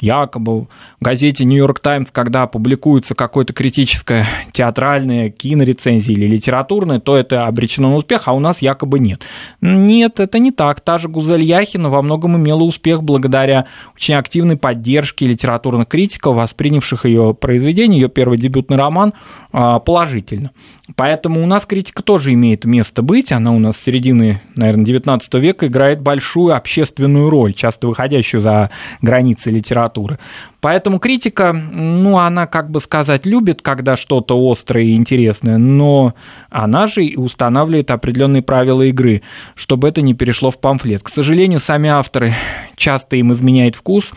якобы 0.00 0.68
газете 1.00 1.44
«Нью-Йорк 1.44 1.80
Таймс», 1.80 2.10
когда 2.10 2.46
публикуется 2.46 3.14
какое-то 3.14 3.52
критическое 3.52 4.26
театральное 4.52 5.30
кинорецензия 5.30 6.14
или 6.14 6.26
литературное, 6.26 7.00
то 7.00 7.16
это 7.16 7.46
обречено 7.46 7.90
на 7.90 7.96
успех, 7.96 8.22
а 8.26 8.32
у 8.32 8.40
нас 8.40 8.62
якобы 8.62 8.98
нет. 8.98 9.22
Нет, 9.60 10.20
это 10.20 10.38
не 10.38 10.50
так. 10.50 10.80
Та 10.80 10.98
же 10.98 11.08
Гузель 11.08 11.44
Яхина 11.44 11.88
во 11.88 12.02
многом 12.02 12.36
имела 12.36 12.62
успех 12.62 13.02
благодаря 13.02 13.66
очень 13.94 14.14
активной 14.14 14.56
поддержке 14.56 15.26
литературных 15.26 15.88
критиков, 15.88 16.36
воспринявших 16.36 17.04
ее 17.04 17.34
произведение, 17.34 18.00
ее 18.00 18.08
первый 18.08 18.38
дебютный 18.38 18.76
роман 18.76 19.12
а, 19.52 19.78
положительно. 19.78 20.50
Поэтому 20.96 21.42
у 21.42 21.46
нас 21.46 21.66
критика 21.66 22.02
тоже 22.02 22.32
имеет 22.32 22.64
место 22.64 23.02
быть, 23.02 23.30
она 23.30 23.52
у 23.52 23.58
нас 23.58 23.76
с 23.76 23.82
середины, 23.82 24.40
наверное, 24.56 24.84
19 24.86 25.34
века 25.34 25.66
играет 25.66 26.00
большую 26.00 26.56
общественную 26.56 27.28
роль, 27.28 27.52
часто 27.52 27.88
выходящую 27.88 28.40
за 28.40 28.70
границы 29.02 29.50
литературы. 29.50 30.18
Поэтому 30.60 30.98
критика, 30.98 31.52
ну, 31.52 32.18
она, 32.18 32.46
как 32.46 32.70
бы 32.70 32.80
сказать, 32.80 33.26
любит, 33.26 33.62
когда 33.62 33.96
что-то 33.96 34.36
острое 34.50 34.84
и 34.84 34.94
интересное, 34.94 35.56
но 35.56 36.14
она 36.50 36.88
же 36.88 37.04
и 37.04 37.16
устанавливает 37.16 37.90
определенные 37.90 38.42
правила 38.42 38.82
игры, 38.82 39.22
чтобы 39.54 39.88
это 39.88 40.00
не 40.02 40.14
перешло 40.14 40.50
в 40.50 40.58
памфлет. 40.58 41.02
К 41.02 41.08
сожалению, 41.08 41.60
сами 41.60 41.88
авторы 41.88 42.34
часто 42.76 43.16
им 43.16 43.32
изменяют 43.32 43.76
вкус, 43.76 44.10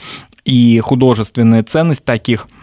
и 0.43 0.79
художественная 0.79 1.63
ценность 1.63 2.03
таких– 2.03 2.47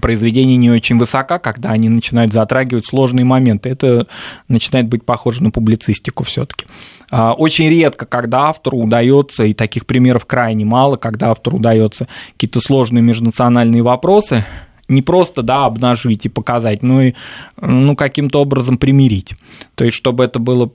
произведение 0.00 0.56
не 0.56 0.70
очень 0.70 0.98
высока, 0.98 1.38
когда 1.38 1.70
они 1.70 1.88
начинают 1.88 2.32
затрагивать 2.32 2.86
сложные 2.86 3.24
моменты. 3.24 3.68
Это 3.68 4.06
начинает 4.48 4.86
быть 4.86 5.04
похоже 5.04 5.42
на 5.42 5.50
публицистику 5.50 6.24
все-таки. 6.24 6.66
А, 7.10 7.32
очень 7.32 7.68
редко, 7.68 8.06
когда 8.06 8.48
автору 8.48 8.78
удается, 8.78 9.44
и 9.44 9.54
таких 9.54 9.86
примеров 9.86 10.26
крайне 10.26 10.64
мало, 10.64 10.96
когда 10.96 11.30
автору 11.30 11.58
удается 11.58 12.08
какие-то 12.32 12.60
сложные 12.60 13.02
межнациональные 13.02 13.82
вопросы 13.82 14.44
не 14.88 15.02
просто, 15.02 15.42
да, 15.42 15.66
обнажить 15.66 16.24
и 16.24 16.30
показать, 16.30 16.82
но 16.82 17.02
и, 17.02 17.14
ну, 17.60 17.94
каким-то 17.94 18.40
образом 18.40 18.78
примирить. 18.78 19.34
То 19.74 19.84
есть, 19.84 19.96
чтобы 19.96 20.24
это 20.24 20.38
было 20.38 20.70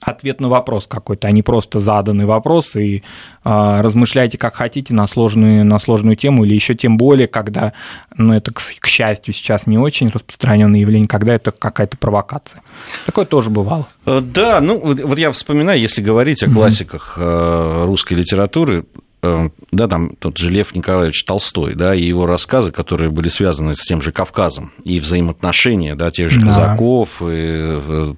ответ 0.00 0.40
на 0.40 0.48
вопрос 0.48 0.86
какой-то, 0.86 1.28
а 1.28 1.32
не 1.32 1.42
просто 1.42 1.78
заданный 1.78 2.24
вопрос, 2.24 2.76
и 2.76 3.02
а, 3.44 3.82
размышляйте 3.82 4.38
как 4.38 4.54
хотите 4.54 4.94
на 4.94 5.06
сложную, 5.06 5.64
на 5.64 5.78
сложную 5.78 6.16
тему, 6.16 6.44
или 6.44 6.54
еще 6.54 6.74
тем 6.74 6.96
более, 6.96 7.28
когда, 7.28 7.72
ну, 8.16 8.34
это, 8.34 8.52
к, 8.52 8.60
к 8.78 8.86
счастью, 8.86 9.34
сейчас 9.34 9.66
не 9.66 9.78
очень 9.78 10.08
распространенное 10.08 10.80
явление, 10.80 11.08
когда 11.08 11.34
это 11.34 11.50
какая-то 11.50 11.96
провокация. 11.96 12.62
Такое 13.06 13.24
тоже 13.24 13.50
бывало. 13.50 13.88
Э, 14.06 14.20
да, 14.20 14.60
ну, 14.60 14.78
вот 14.80 15.18
я 15.18 15.30
вспоминаю, 15.32 15.80
если 15.80 16.02
говорить 16.02 16.42
о 16.42 16.50
классиках 16.50 17.16
mm-hmm. 17.18 17.84
русской 17.84 18.14
литературы, 18.14 18.86
э, 19.22 19.48
да, 19.70 19.88
там 19.88 20.16
тот 20.16 20.38
же 20.38 20.50
Лев 20.50 20.74
Николаевич 20.74 21.24
Толстой, 21.24 21.74
да, 21.74 21.94
и 21.94 22.02
его 22.02 22.26
рассказы, 22.26 22.72
которые 22.72 23.10
были 23.10 23.28
связаны 23.28 23.74
с 23.74 23.80
тем 23.80 24.02
же 24.02 24.12
Кавказом, 24.12 24.72
и 24.84 25.00
взаимоотношения, 25.00 25.94
да, 25.94 26.10
тех 26.10 26.30
же 26.30 26.40
да. 26.40 26.46
казаков, 26.46 27.22
и 27.22 28.14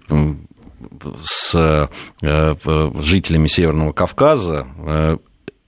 с 1.22 1.88
э, 2.22 2.54
жителями 3.00 3.46
Северного 3.46 3.92
Кавказа, 3.92 4.66
э, 4.78 5.16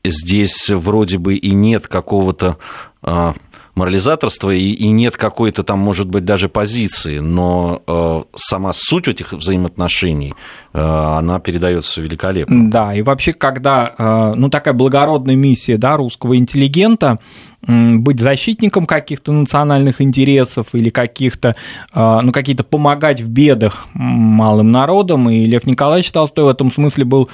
здесь 0.05 0.69
вроде 0.71 1.19
бы 1.19 1.35
и 1.35 1.53
нет 1.53 1.89
какого-то 1.89 2.59
э, 3.03 3.33
морализаторства 3.75 4.55
и, 4.55 4.89
нет 4.89 5.17
какой-то 5.17 5.63
там, 5.65 5.81
может 5.81 6.09
быть, 6.09 6.25
даже 6.25 6.49
позиции, 6.49 7.19
но 7.19 7.83
э, 7.87 8.23
сама 8.37 8.73
суть 8.73 9.09
этих 9.09 9.33
взаимоотношений, 9.33 10.35
э, 10.73 10.79
она 10.81 11.41
передается 11.41 12.01
великолепно. 12.01 12.71
Да, 12.71 12.95
и 12.95 13.03
вообще, 13.03 13.33
когда, 13.33 13.93
э, 13.99 14.35
ну, 14.37 14.49
такая 14.49 14.75
благородная 14.75 15.37
миссия, 15.37 15.77
да, 15.77 15.97
русского 15.97 16.37
интеллигента, 16.37 17.19
быть 17.67 18.21
защитником 18.21 18.87
каких-то 18.87 19.33
национальных 19.33 20.01
интересов 20.01 20.69
или 20.73 20.91
каких-то, 20.91 21.57
э, 21.95 22.21
ну, 22.23 22.33
какие-то 22.33 22.65
помогать 22.65 23.21
в 23.21 23.29
бедах 23.29 23.89
малым 23.95 24.71
народам, 24.73 25.31
и 25.31 25.47
Лев 25.47 25.67
Николаевич 25.67 26.11
Толстой 26.13 26.45
в 26.45 26.49
этом 26.49 26.71
смысле 26.71 27.05
был 27.05 27.31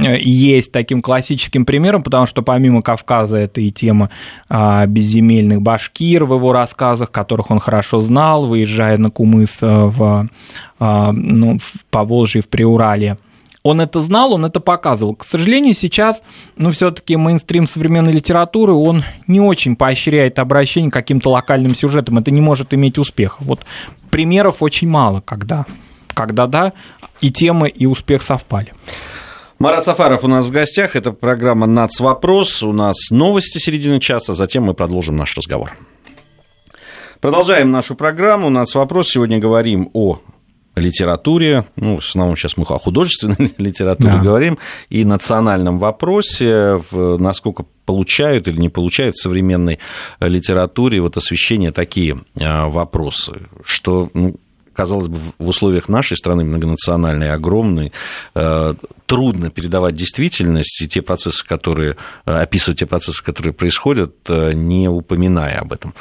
Э, 0.00 0.16
есть 0.18 0.72
таким 0.72 1.02
классическим 1.02 1.64
примером, 1.64 2.02
потому 2.02 2.26
что 2.26 2.42
помимо 2.42 2.82
Кавказа 2.82 3.36
это 3.36 3.60
и 3.60 3.70
тема 3.70 4.10
а, 4.48 4.86
безземельных 4.86 5.62
башкир 5.62 6.24
в 6.24 6.34
его 6.34 6.52
рассказах, 6.52 7.10
которых 7.10 7.50
он 7.50 7.60
хорошо 7.60 8.00
знал, 8.00 8.46
выезжая 8.46 8.96
на 8.98 9.10
Кумыс 9.10 9.58
э, 9.60 9.66
в, 9.66 10.28
а, 10.78 11.12
ну, 11.12 11.58
в 11.58 11.84
Поволжье, 11.90 12.42
в 12.42 12.48
Приурале. 12.48 13.16
Он 13.62 13.80
это 13.80 14.00
знал, 14.00 14.32
он 14.32 14.46
это 14.46 14.58
показывал. 14.58 15.14
К 15.14 15.24
сожалению, 15.24 15.74
сейчас, 15.74 16.22
ну, 16.56 16.70
все-таки 16.70 17.16
мейнстрим 17.16 17.66
современной 17.66 18.12
литературы, 18.12 18.72
он 18.72 19.04
не 19.26 19.40
очень 19.40 19.76
поощряет 19.76 20.38
обращение 20.38 20.90
к 20.90 20.94
каким-то 20.94 21.30
локальным 21.30 21.74
сюжетам. 21.74 22.18
Это 22.18 22.30
не 22.30 22.40
может 22.40 22.72
иметь 22.72 22.98
успеха. 22.98 23.36
Вот 23.40 23.60
примеров 24.10 24.62
очень 24.62 24.88
мало, 24.88 25.20
когда, 25.20 25.66
когда 26.08 26.46
да, 26.46 26.72
и 27.20 27.30
темы, 27.30 27.68
и 27.68 27.84
успех 27.84 28.22
совпали. 28.22 28.72
Марат 29.58 29.84
Сафаров 29.84 30.24
у 30.24 30.28
нас 30.28 30.46
в 30.46 30.50
гостях. 30.50 30.96
Это 30.96 31.12
программа 31.12 31.66
«Нацвопрос». 31.66 32.62
У 32.62 32.72
нас 32.72 33.10
новости 33.10 33.58
середины 33.58 34.00
часа, 34.00 34.32
затем 34.32 34.64
мы 34.64 34.72
продолжим 34.72 35.18
наш 35.18 35.36
разговор. 35.36 35.72
Продолжаем 37.20 37.70
нашу 37.70 37.94
программу. 37.94 38.46
У 38.46 38.50
нас 38.50 38.74
вопрос. 38.74 39.10
Сегодня 39.10 39.38
говорим 39.38 39.90
о 39.92 40.20
литературе, 40.80 41.64
ну, 41.76 41.96
в 41.96 42.00
основном 42.00 42.36
сейчас 42.36 42.56
мы 42.56 42.64
о 42.64 42.78
художественной 42.78 43.54
литературе 43.58 44.12
да. 44.12 44.18
говорим, 44.18 44.58
и 44.88 45.04
национальном 45.04 45.78
вопросе, 45.78 46.82
насколько 46.92 47.64
получают 47.84 48.48
или 48.48 48.56
не 48.56 48.68
получают 48.68 49.16
в 49.16 49.22
современной 49.22 49.78
литературе 50.20 51.00
вот 51.00 51.16
освещение 51.16 51.72
такие 51.72 52.20
а, 52.40 52.68
вопросы, 52.68 53.48
что 53.64 54.10
ну, 54.14 54.36
казалось 54.72 55.08
бы, 55.08 55.18
в 55.38 55.48
условиях 55.48 55.88
нашей 55.88 56.16
страны 56.16 56.44
многонациональной, 56.44 57.32
огромной, 57.32 57.92
э, 58.34 58.74
трудно 59.10 59.50
передавать 59.50 59.96
действительность 59.96 60.80
и 60.80 60.86
те 60.86 61.02
процессы, 61.02 61.44
которые, 61.44 61.96
э, 62.26 62.32
описывать 62.32 62.78
те 62.78 62.86
процессы, 62.86 63.24
которые 63.24 63.52
происходят, 63.52 64.14
э, 64.28 64.52
не 64.52 64.88
упоминая 64.88 65.58
об 65.58 65.72
этом. 65.72 65.94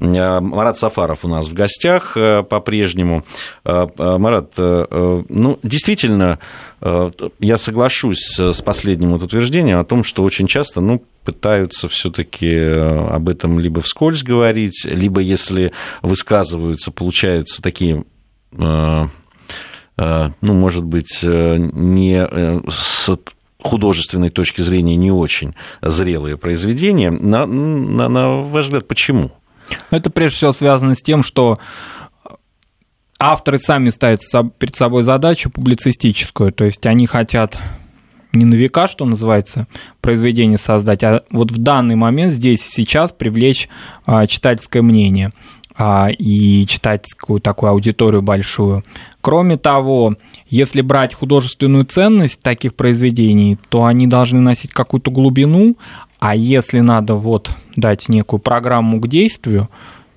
Марат 0.00 0.76
Сафаров 0.76 1.24
у 1.24 1.28
нас 1.28 1.46
в 1.46 1.54
гостях 1.54 2.14
по-прежнему. 2.14 3.24
Марат, 3.64 4.52
ну, 4.58 5.58
действительно, 5.62 6.40
я 6.80 7.56
соглашусь 7.56 8.36
с 8.36 8.62
последним 8.62 9.12
вот 9.12 9.22
утверждением 9.22 9.78
о 9.78 9.84
том, 9.84 10.02
что 10.02 10.24
очень 10.24 10.48
часто, 10.48 10.80
ну, 10.80 11.04
пытаются 11.24 11.88
все-таки 11.88 12.52
об 12.58 13.28
этом 13.28 13.60
либо 13.60 13.80
вскользь 13.80 14.24
говорить, 14.24 14.84
либо 14.84 15.20
если 15.20 15.72
высказываются, 16.02 16.90
получаются 16.90 17.62
такие 17.62 18.04
Э, 18.52 19.04
э, 19.04 19.08
ну, 19.96 20.52
может 20.54 20.84
быть, 20.84 21.20
э, 21.22 21.56
не 21.58 22.26
с 22.70 23.08
художественной 23.62 24.30
точки 24.30 24.60
зрения 24.60 24.96
не 24.96 25.10
очень 25.10 25.54
зрелые 25.82 26.36
произведения. 26.36 27.10
На, 27.10 27.46
на, 27.46 28.08
на 28.08 28.28
ваш 28.42 28.66
взгляд, 28.66 28.86
почему? 28.86 29.32
Это 29.90 30.10
прежде 30.10 30.36
всего 30.36 30.52
связано 30.52 30.94
с 30.94 31.02
тем, 31.02 31.22
что 31.22 31.58
авторы 33.18 33.58
сами 33.58 33.90
ставят 33.90 34.20
перед 34.58 34.76
собой 34.76 35.02
задачу 35.02 35.50
публицистическую, 35.50 36.52
то 36.52 36.64
есть 36.64 36.84
они 36.86 37.06
хотят 37.06 37.58
не 38.32 38.44
на 38.44 38.54
века, 38.54 38.86
что 38.86 39.04
называется, 39.06 39.66
произведение 40.00 40.58
создать, 40.58 41.02
а 41.02 41.22
вот 41.30 41.50
в 41.50 41.58
данный 41.58 41.96
момент 41.96 42.34
здесь 42.34 42.66
и 42.66 42.70
сейчас 42.70 43.10
привлечь 43.10 43.68
а, 44.04 44.26
читательское 44.26 44.82
мнение. 44.82 45.30
А, 45.78 46.08
и 46.10 46.66
читательскую 46.66 47.40
такую 47.40 47.70
аудиторию 47.70 48.22
большую. 48.22 48.82
Кроме 49.20 49.58
того, 49.58 50.14
если 50.48 50.80
брать 50.80 51.12
художественную 51.12 51.84
ценность 51.84 52.40
таких 52.40 52.74
произведений, 52.74 53.58
то 53.68 53.84
они 53.84 54.06
должны 54.06 54.40
носить 54.40 54.70
какую-то 54.70 55.10
глубину, 55.10 55.76
а 56.18 56.34
если 56.34 56.80
надо 56.80 57.14
вот 57.14 57.50
дать 57.76 58.08
некую 58.08 58.40
программу 58.40 59.00
к 59.00 59.08
действию, 59.08 59.68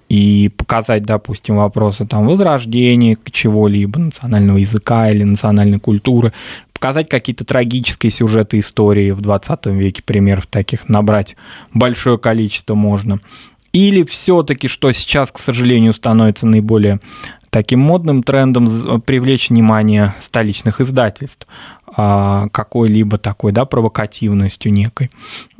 и 0.07 0.49
показать, 0.57 1.03
допустим, 1.03 1.57
вопросы 1.57 2.05
там 2.05 2.25
возрождения 2.25 3.15
чего-либо, 3.31 3.99
национального 3.99 4.57
языка 4.57 5.09
или 5.11 5.23
национальной 5.23 5.79
культуры, 5.79 6.33
показать 6.73 7.09
какие-то 7.09 7.45
трагические 7.45 8.11
сюжеты 8.11 8.57
истории 8.57 9.11
в 9.11 9.21
20 9.21 9.67
веке, 9.67 10.01
примеров 10.01 10.47
таких 10.47 10.89
набрать 10.89 11.35
большое 11.73 12.17
количество 12.17 12.73
можно. 12.73 13.19
Или 13.73 14.03
все-таки, 14.03 14.67
что 14.67 14.91
сейчас, 14.91 15.31
к 15.31 15.39
сожалению, 15.39 15.93
становится 15.93 16.47
наиболее 16.47 16.99
таким 17.49 17.79
модным 17.79 18.23
трендом, 18.23 19.01
привлечь 19.01 19.49
внимание 19.49 20.15
столичных 20.19 20.81
издательств 20.81 21.47
а, 21.95 22.47
какой-либо 22.49 23.17
такой, 23.17 23.51
да, 23.51 23.65
провокативностью 23.65 24.71
некой. 24.71 25.09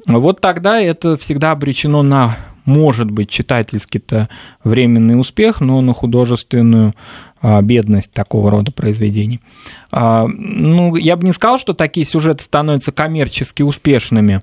Вот 0.06 0.42
тогда 0.42 0.80
это 0.80 1.18
всегда 1.18 1.52
обречено 1.52 2.04
на, 2.04 2.38
может 2.66 3.10
быть, 3.10 3.30
читательский-то 3.30 4.30
временный 4.64 5.20
успех, 5.20 5.62
но 5.62 5.82
на 5.82 5.94
художественную 5.94 6.94
а, 7.42 7.62
бедность 7.62 8.12
такого 8.12 8.52
рода 8.52 8.72
произведений. 8.72 9.40
А, 9.92 10.28
ну, 10.28 10.96
я 10.96 11.16
бы 11.16 11.26
не 11.26 11.34
сказал, 11.34 11.58
что 11.58 11.74
такие 11.74 12.06
сюжеты 12.06 12.44
становятся 12.44 12.92
коммерчески 12.92 13.64
успешными 13.64 14.42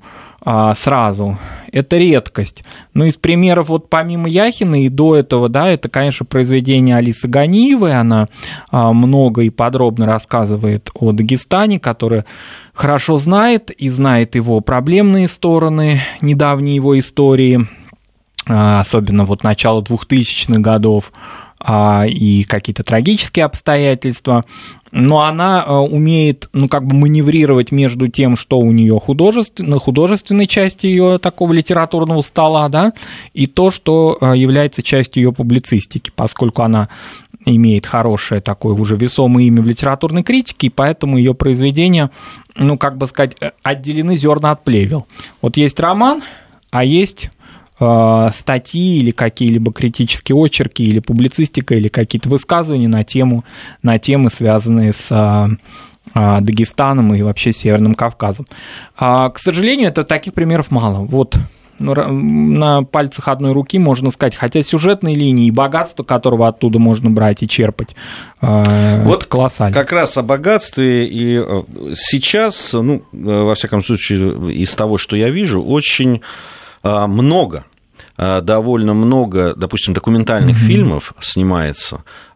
сразу. 0.76 1.38
Это 1.72 1.98
редкость. 1.98 2.62
Но 2.94 3.04
из 3.04 3.16
примеров, 3.16 3.68
вот 3.68 3.90
помимо 3.90 4.28
Яхина 4.28 4.84
и 4.84 4.88
до 4.88 5.16
этого, 5.16 5.48
да, 5.48 5.68
это, 5.68 5.88
конечно, 5.88 6.24
произведение 6.24 6.96
Алисы 6.96 7.26
Ганиевой. 7.26 7.98
Она 7.98 8.28
много 8.70 9.42
и 9.42 9.50
подробно 9.50 10.06
рассказывает 10.06 10.88
о 10.94 11.10
Дагестане, 11.10 11.80
который 11.80 12.22
хорошо 12.72 13.18
знает 13.18 13.70
и 13.70 13.90
знает 13.90 14.36
его 14.36 14.60
проблемные 14.60 15.28
стороны 15.28 16.02
недавней 16.20 16.76
его 16.76 16.96
истории, 16.98 17.66
особенно 18.46 19.24
вот 19.24 19.42
начала 19.42 19.82
2000-х 19.82 20.60
годов 20.60 21.12
а, 21.12 21.45
и 21.64 22.44
какие-то 22.44 22.84
трагические 22.84 23.46
обстоятельства, 23.46 24.44
но 24.92 25.20
она 25.20 25.62
а, 25.62 25.80
умеет, 25.80 26.48
ну, 26.52 26.68
как 26.68 26.86
бы 26.86 26.94
маневрировать 26.94 27.72
между 27.72 28.08
тем, 28.08 28.36
что 28.36 28.58
у 28.58 28.72
нее 28.72 28.98
художественно, 28.98 29.78
художественной 29.78 30.46
части 30.46 30.86
ее 30.86 31.18
такого 31.18 31.52
литературного 31.52 32.22
стола, 32.22 32.68
да, 32.68 32.92
и 33.34 33.46
то, 33.46 33.70
что 33.70 34.16
а, 34.20 34.34
является 34.34 34.82
частью 34.82 35.24
ее 35.24 35.32
публицистики, 35.32 36.10
поскольку 36.14 36.62
она 36.62 36.88
имеет 37.44 37.86
хорошее 37.86 38.40
такое 38.40 38.74
уже 38.74 38.96
весомое 38.96 39.44
имя 39.44 39.62
в 39.62 39.66
литературной 39.66 40.22
критике, 40.22 40.68
и 40.68 40.70
поэтому 40.70 41.18
ее 41.18 41.34
произведения, 41.34 42.10
ну, 42.54 42.78
как 42.78 42.96
бы 42.96 43.06
сказать, 43.06 43.36
отделены 43.62 44.16
зерна 44.16 44.52
от 44.52 44.64
плевел. 44.64 45.06
Вот 45.42 45.56
есть 45.56 45.78
роман, 45.78 46.22
а 46.70 46.84
есть 46.84 47.30
Э, 47.35 47.35
статьи 47.78 48.98
или 48.98 49.10
какие-либо 49.10 49.72
критические 49.72 50.36
очерки 50.36 50.82
или 50.82 51.00
публицистика 51.00 51.74
или 51.74 51.88
какие-то 51.88 52.28
высказывания 52.28 52.88
на 52.88 53.04
тему 53.04 53.44
на 53.82 53.98
темы 53.98 54.30
связанные 54.30 54.94
с 54.94 55.06
э, 55.10 55.48
э, 56.14 56.40
Дагестаном 56.40 57.14
и 57.14 57.20
вообще 57.20 57.52
Северным 57.52 57.94
Кавказом. 57.94 58.46
А, 58.96 59.28
к 59.28 59.38
сожалению, 59.38 59.88
это 59.88 60.04
таких 60.04 60.32
примеров 60.32 60.70
мало. 60.70 61.04
Вот 61.04 61.36
ну, 61.78 61.94
на 61.94 62.82
пальцах 62.82 63.28
одной 63.28 63.52
руки 63.52 63.78
можно 63.78 64.10
сказать, 64.10 64.34
хотя 64.34 64.62
сюжетные 64.62 65.14
линии 65.14 65.48
и 65.48 65.50
богатство, 65.50 66.02
которого 66.02 66.48
оттуда 66.48 66.78
можно 66.78 67.10
брать 67.10 67.42
и 67.42 67.48
черпать, 67.48 67.94
вот 68.40 69.26
колоссально. 69.26 69.74
Как 69.74 69.92
раз 69.92 70.16
о 70.16 70.22
богатстве 70.22 71.06
и 71.06 71.38
сейчас, 71.94 72.72
ну, 72.72 73.02
во 73.12 73.54
всяком 73.54 73.84
случае, 73.84 74.54
из 74.54 74.74
того, 74.74 74.96
что 74.96 75.16
я 75.16 75.28
вижу, 75.28 75.62
очень 75.62 76.22
много 77.06 77.64
а, 78.16 78.40
довольно 78.40 78.94
много, 78.94 79.54
допустим, 79.54 79.94
документальных 79.94 80.56
mm-hmm. 80.56 80.66
фильмов 80.66 81.14
снимается 81.20 82.04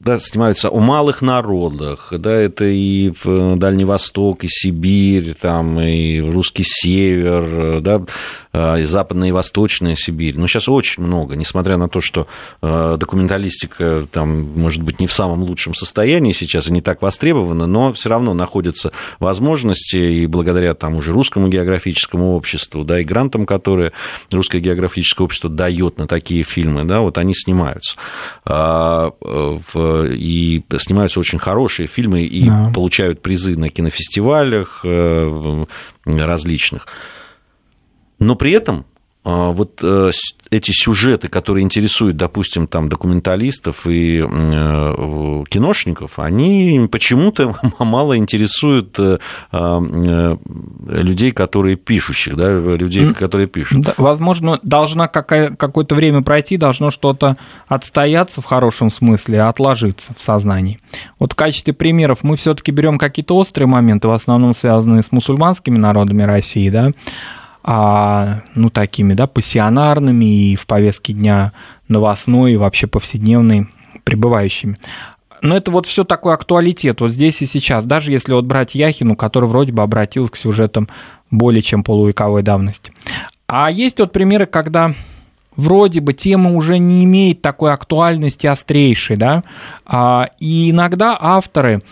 да, 0.00 0.18
снимаются 0.18 0.70
о 0.70 0.80
малых 0.80 1.20
народах, 1.20 2.12
да, 2.16 2.32
это 2.32 2.64
и 2.64 3.12
Дальний 3.24 3.84
Восток, 3.84 4.44
и 4.44 4.48
Сибирь, 4.48 5.34
там, 5.38 5.78
и 5.78 6.20
русский 6.20 6.64
север, 6.64 7.80
да, 7.82 8.02
а, 8.52 8.76
и 8.76 8.84
западная 8.84 9.28
и 9.28 9.32
восточная 9.32 9.96
Сибирь. 9.96 10.38
Но 10.38 10.46
сейчас 10.46 10.68
очень 10.68 11.02
много, 11.02 11.36
несмотря 11.36 11.76
на 11.76 11.88
то, 11.88 12.00
что 12.00 12.26
а, 12.62 12.96
документалистика 12.96 14.08
там, 14.10 14.58
может 14.58 14.82
быть, 14.82 15.00
не 15.00 15.06
в 15.06 15.12
самом 15.12 15.42
лучшем 15.42 15.74
состоянии 15.74 16.32
сейчас 16.32 16.68
и 16.68 16.72
не 16.72 16.80
так 16.80 17.02
востребована, 17.02 17.66
но 17.66 17.92
все 17.92 18.08
равно 18.08 18.32
находятся 18.32 18.92
возможности, 19.18 19.96
и 19.96 20.26
благодаря 20.26 20.74
там 20.74 20.96
уже 20.96 21.12
русскому 21.12 21.48
географическому 21.48 22.34
обществу, 22.34 22.84
да, 22.84 23.00
и 23.00 23.04
грантам, 23.04 23.44
которые 23.44 23.92
русское 24.32 24.60
географическое 24.60 25.26
общество 25.26 25.50
дает 25.50 25.98
на 25.98 26.06
такие 26.06 26.42
фильмы, 26.42 26.84
да, 26.84 27.00
вот 27.02 27.18
они 27.18 27.34
снимаются. 27.60 27.96
А, 28.44 29.12
и 30.10 30.64
снимаются 30.78 31.20
очень 31.20 31.38
хорошие 31.38 31.86
фильмы 31.86 32.22
и 32.22 32.46
да. 32.46 32.70
получают 32.74 33.22
призы 33.22 33.56
на 33.56 33.68
кинофестивалях 33.68 34.80
э, 34.84 35.64
различных. 36.04 36.86
Но 38.18 38.36
при 38.36 38.52
этом 38.52 38.86
вот 39.22 39.80
э, 39.82 40.10
эти 40.50 40.70
сюжеты, 40.72 41.28
которые 41.28 41.62
интересуют, 41.62 42.16
допустим, 42.16 42.66
там 42.66 42.88
документалистов 42.88 43.86
и 43.86 44.24
э, 44.26 45.44
киношников, 45.48 46.18
они 46.18 46.88
почему-то 46.90 47.54
мало 47.78 48.16
интересуют 48.16 48.98
э, 48.98 49.18
людей, 49.52 51.32
которые 51.32 51.76
пишущих, 51.76 52.34
да, 52.34 52.50
людей, 52.50 53.12
которые 53.12 53.46
пишут. 53.46 53.82
Да, 53.82 53.94
возможно, 53.98 54.58
должна 54.62 55.06
какое-то 55.06 55.94
время 55.94 56.22
пройти, 56.22 56.56
должно 56.56 56.90
что-то 56.90 57.36
отстояться 57.68 58.40
в 58.40 58.46
хорошем 58.46 58.90
смысле, 58.90 59.42
отложиться 59.42 60.14
в 60.16 60.22
сознании. 60.22 60.80
Вот 61.18 61.34
в 61.34 61.36
качестве 61.36 61.74
примеров 61.74 62.20
мы 62.22 62.36
все-таки 62.36 62.72
берем 62.72 62.96
какие-то 62.96 63.36
острые 63.36 63.68
моменты, 63.68 64.08
в 64.08 64.12
основном 64.12 64.54
связанные 64.54 65.02
с 65.02 65.12
мусульманскими 65.12 65.76
народами 65.76 66.22
России, 66.22 66.70
да, 66.70 66.92
а, 67.62 68.42
ну, 68.54 68.70
такими, 68.70 69.14
да, 69.14 69.26
пассионарными 69.26 70.52
и 70.52 70.56
в 70.56 70.66
повестке 70.66 71.12
дня 71.12 71.52
новостной 71.88 72.52
и 72.52 72.56
вообще 72.56 72.86
повседневной 72.86 73.68
пребывающими. 74.04 74.76
но 75.42 75.56
это 75.56 75.70
вот 75.70 75.86
все 75.86 76.04
такой 76.04 76.34
актуалитет, 76.34 77.00
вот 77.00 77.10
здесь 77.10 77.42
и 77.42 77.46
сейчас, 77.46 77.84
даже 77.84 78.12
если 78.12 78.32
вот 78.32 78.44
брать 78.44 78.74
Яхину, 78.74 79.16
который 79.16 79.48
вроде 79.48 79.72
бы 79.72 79.82
обратился 79.82 80.32
к 80.32 80.36
сюжетам 80.36 80.88
более 81.30 81.62
чем 81.62 81.84
полувековой 81.84 82.42
давности. 82.42 82.92
А 83.46 83.70
есть 83.70 83.98
вот 83.98 84.12
примеры, 84.12 84.46
когда 84.46 84.94
вроде 85.56 86.00
бы 86.00 86.12
тема 86.12 86.54
уже 86.54 86.78
не 86.78 87.04
имеет 87.04 87.42
такой 87.42 87.72
актуальности 87.72 88.46
острейшей, 88.46 89.16
да, 89.16 89.42
а, 89.86 90.28
и 90.38 90.70
иногда 90.70 91.16
авторы 91.20 91.82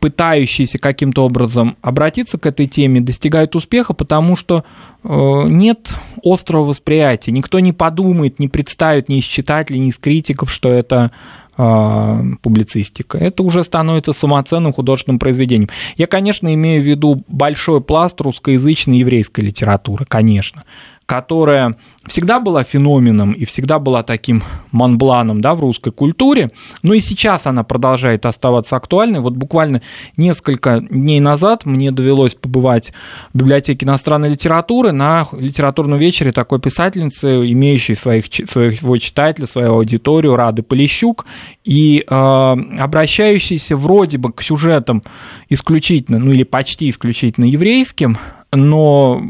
пытающиеся 0.00 0.78
каким-то 0.78 1.24
образом 1.24 1.76
обратиться 1.82 2.38
к 2.38 2.46
этой 2.46 2.66
теме, 2.66 3.00
достигают 3.00 3.54
успеха, 3.56 3.94
потому 3.94 4.36
что 4.36 4.64
э, 5.04 5.08
нет 5.46 5.90
острого 6.22 6.64
восприятия. 6.64 7.32
Никто 7.32 7.60
не 7.60 7.72
подумает, 7.72 8.38
не 8.38 8.48
представит 8.48 9.08
ни 9.08 9.18
из 9.18 9.24
читателей, 9.24 9.80
ни 9.80 9.90
из 9.90 9.98
критиков, 9.98 10.50
что 10.50 10.70
это 10.70 11.10
э, 11.56 12.22
публицистика. 12.40 13.18
Это 13.18 13.42
уже 13.42 13.64
становится 13.64 14.12
самоценным 14.12 14.72
художественным 14.72 15.18
произведением. 15.18 15.70
Я, 15.96 16.06
конечно, 16.06 16.52
имею 16.54 16.82
в 16.82 16.86
виду 16.86 17.22
большой 17.28 17.80
пласт 17.80 18.20
русскоязычной 18.20 18.98
еврейской 18.98 19.40
литературы, 19.40 20.06
конечно, 20.08 20.62
которая 21.06 21.74
всегда 22.06 22.40
была 22.40 22.64
феноменом 22.64 23.32
и 23.32 23.44
всегда 23.44 23.78
была 23.78 24.02
таким 24.02 24.42
манбланом 24.72 25.40
да, 25.40 25.54
в 25.54 25.60
русской 25.60 25.92
культуре, 25.92 26.50
но 26.82 26.94
и 26.94 27.00
сейчас 27.00 27.46
она 27.46 27.62
продолжает 27.62 28.26
оставаться 28.26 28.76
актуальной. 28.76 29.20
Вот 29.20 29.34
буквально 29.34 29.82
несколько 30.16 30.80
дней 30.80 31.20
назад 31.20 31.64
мне 31.64 31.90
довелось 31.90 32.34
побывать 32.34 32.92
в 33.32 33.38
библиотеке 33.38 33.86
иностранной 33.86 34.30
литературы 34.30 34.92
на 34.92 35.26
литературном 35.32 35.98
вечере 35.98 36.32
такой 36.32 36.60
писательницы, 36.60 37.50
имеющей 37.52 37.94
своих, 37.94 38.26
своего 38.50 38.98
читателя, 38.98 39.46
свою 39.46 39.74
аудиторию, 39.74 40.36
Рады 40.36 40.62
Полищук, 40.62 41.26
и 41.64 42.04
э, 42.08 42.14
обращающейся 42.14 43.76
вроде 43.76 44.18
бы 44.18 44.32
к 44.32 44.42
сюжетам 44.42 45.02
исключительно, 45.48 46.18
ну 46.18 46.32
или 46.32 46.42
почти 46.42 46.90
исключительно 46.90 47.44
еврейским, 47.44 48.18
но 48.52 49.22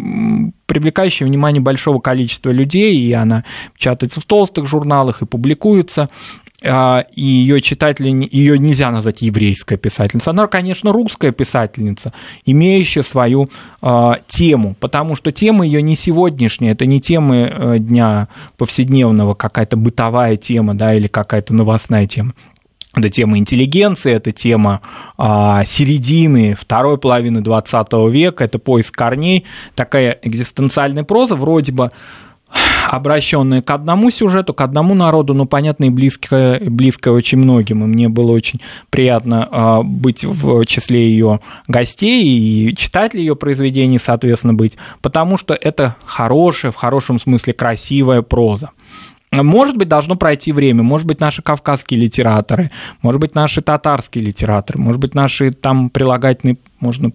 привлекающая 0.66 1.26
внимание 1.26 1.60
большого 1.60 2.00
количества 2.00 2.50
людей, 2.50 2.96
и 2.98 3.12
она 3.12 3.44
печатается 3.74 4.20
в 4.20 4.24
толстых 4.24 4.66
журналах 4.66 5.22
и 5.22 5.26
публикуется 5.26 6.08
а, 6.64 7.04
и 7.12 7.22
ее 7.22 7.60
читатели, 7.60 8.28
ее 8.30 8.58
нельзя 8.58 8.90
назвать 8.90 9.22
еврейская 9.22 9.76
писательница. 9.76 10.30
Она, 10.30 10.46
конечно, 10.46 10.92
русская 10.92 11.32
писательница, 11.32 12.12
имеющая 12.44 13.02
свою 13.02 13.48
э, 13.82 14.12
тему, 14.28 14.76
потому 14.78 15.16
что 15.16 15.32
тема 15.32 15.66
ее 15.66 15.82
не 15.82 15.96
сегодняшняя, 15.96 16.72
это 16.72 16.86
не 16.86 17.00
темы 17.00 17.50
э, 17.52 17.78
дня 17.78 18.28
повседневного, 18.56 19.34
какая-то 19.34 19.76
бытовая 19.76 20.36
тема, 20.36 20.74
да, 20.74 20.94
или 20.94 21.08
какая-то 21.08 21.52
новостная 21.52 22.06
тема. 22.06 22.34
Это 22.94 23.08
тема 23.08 23.38
интеллигенции, 23.38 24.12
это 24.12 24.32
тема 24.32 24.82
а, 25.16 25.64
середины 25.64 26.54
второй 26.54 26.98
половины 26.98 27.40
20 27.40 27.92
века, 28.10 28.44
это 28.44 28.58
поиск 28.58 28.94
корней, 28.94 29.44
такая 29.74 30.18
экзистенциальная 30.22 31.02
проза, 31.02 31.34
вроде 31.34 31.72
бы 31.72 31.90
обращенная 32.90 33.62
к 33.62 33.70
одному 33.70 34.10
сюжету, 34.10 34.52
к 34.52 34.60
одному 34.60 34.94
народу, 34.94 35.32
но 35.32 35.46
понятно 35.46 35.84
и 35.84 35.88
близкая, 35.88 36.60
близкая 36.60 37.14
очень 37.14 37.38
многим. 37.38 37.82
И 37.82 37.86
мне 37.86 38.08
было 38.10 38.32
очень 38.32 38.60
приятно 38.90 39.48
а, 39.50 39.82
быть 39.82 40.24
в 40.24 40.64
числе 40.66 41.08
ее 41.08 41.40
гостей 41.68 42.24
и 42.24 42.76
читать 42.76 43.14
ее 43.14 43.36
произведений, 43.36 43.98
соответственно, 43.98 44.52
быть, 44.52 44.76
потому 45.00 45.38
что 45.38 45.54
это 45.54 45.96
хорошая, 46.04 46.72
в 46.72 46.76
хорошем 46.76 47.18
смысле 47.18 47.54
красивая 47.54 48.20
проза. 48.20 48.70
Может 49.32 49.78
быть, 49.78 49.88
должно 49.88 50.16
пройти 50.16 50.52
время, 50.52 50.82
может 50.82 51.06
быть, 51.06 51.18
наши 51.18 51.40
кавказские 51.40 51.98
литераторы, 51.98 52.70
может 53.00 53.18
быть, 53.18 53.34
наши 53.34 53.62
татарские 53.62 54.24
литераторы, 54.24 54.78
может 54.78 55.00
быть, 55.00 55.14
наши 55.14 55.52
там 55.52 55.88
прилагательные, 55.88 56.58
можно 56.80 57.12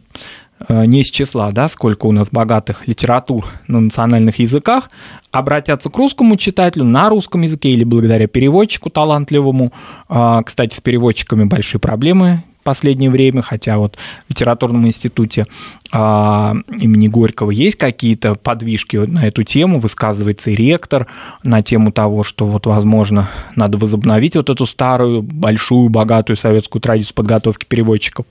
э, 0.67 0.85
не 0.85 1.01
из 1.01 1.11
числа, 1.11 1.51
да, 1.51 1.67
сколько 1.67 2.07
у 2.07 2.11
нас 2.11 2.29
богатых 2.31 2.87
литератур 2.87 3.45
на 3.67 3.81
национальных 3.81 4.39
языках, 4.39 4.89
обратятся 5.31 5.91
к 5.91 5.97
русскому 5.97 6.37
читателю 6.37 6.85
на 6.85 7.09
русском 7.09 7.41
языке 7.41 7.69
или 7.69 7.83
благодаря 7.83 8.27
переводчику 8.27 8.89
талантливому. 8.89 9.71
А, 10.09 10.41
кстати, 10.41 10.73
с 10.73 10.79
переводчиками 10.79 11.43
большие 11.43 11.79
проблемы 11.79 12.43
последнее 12.67 13.09
время, 13.09 13.41
хотя 13.41 13.77
вот 13.77 13.95
в 14.27 14.29
литературном 14.29 14.85
институте 14.87 15.45
а, 15.93 16.53
имени 16.81 17.07
Горького 17.07 17.51
есть 17.51 17.77
какие-то 17.77 18.35
подвижки 18.35 18.97
на 18.97 19.25
эту 19.25 19.43
тему, 19.43 19.79
высказывается 19.79 20.49
и 20.49 20.55
ректор 20.55 21.07
на 21.43 21.61
тему 21.61 21.93
того, 21.93 22.23
что 22.23 22.45
вот, 22.45 22.65
возможно, 22.65 23.29
надо 23.55 23.77
возобновить 23.77 24.35
вот 24.35 24.49
эту 24.49 24.65
старую, 24.65 25.21
большую, 25.21 25.87
богатую 25.87 26.35
советскую 26.35 26.81
традицию 26.81 27.15
подготовки 27.15 27.63
переводчиков. 27.63 28.25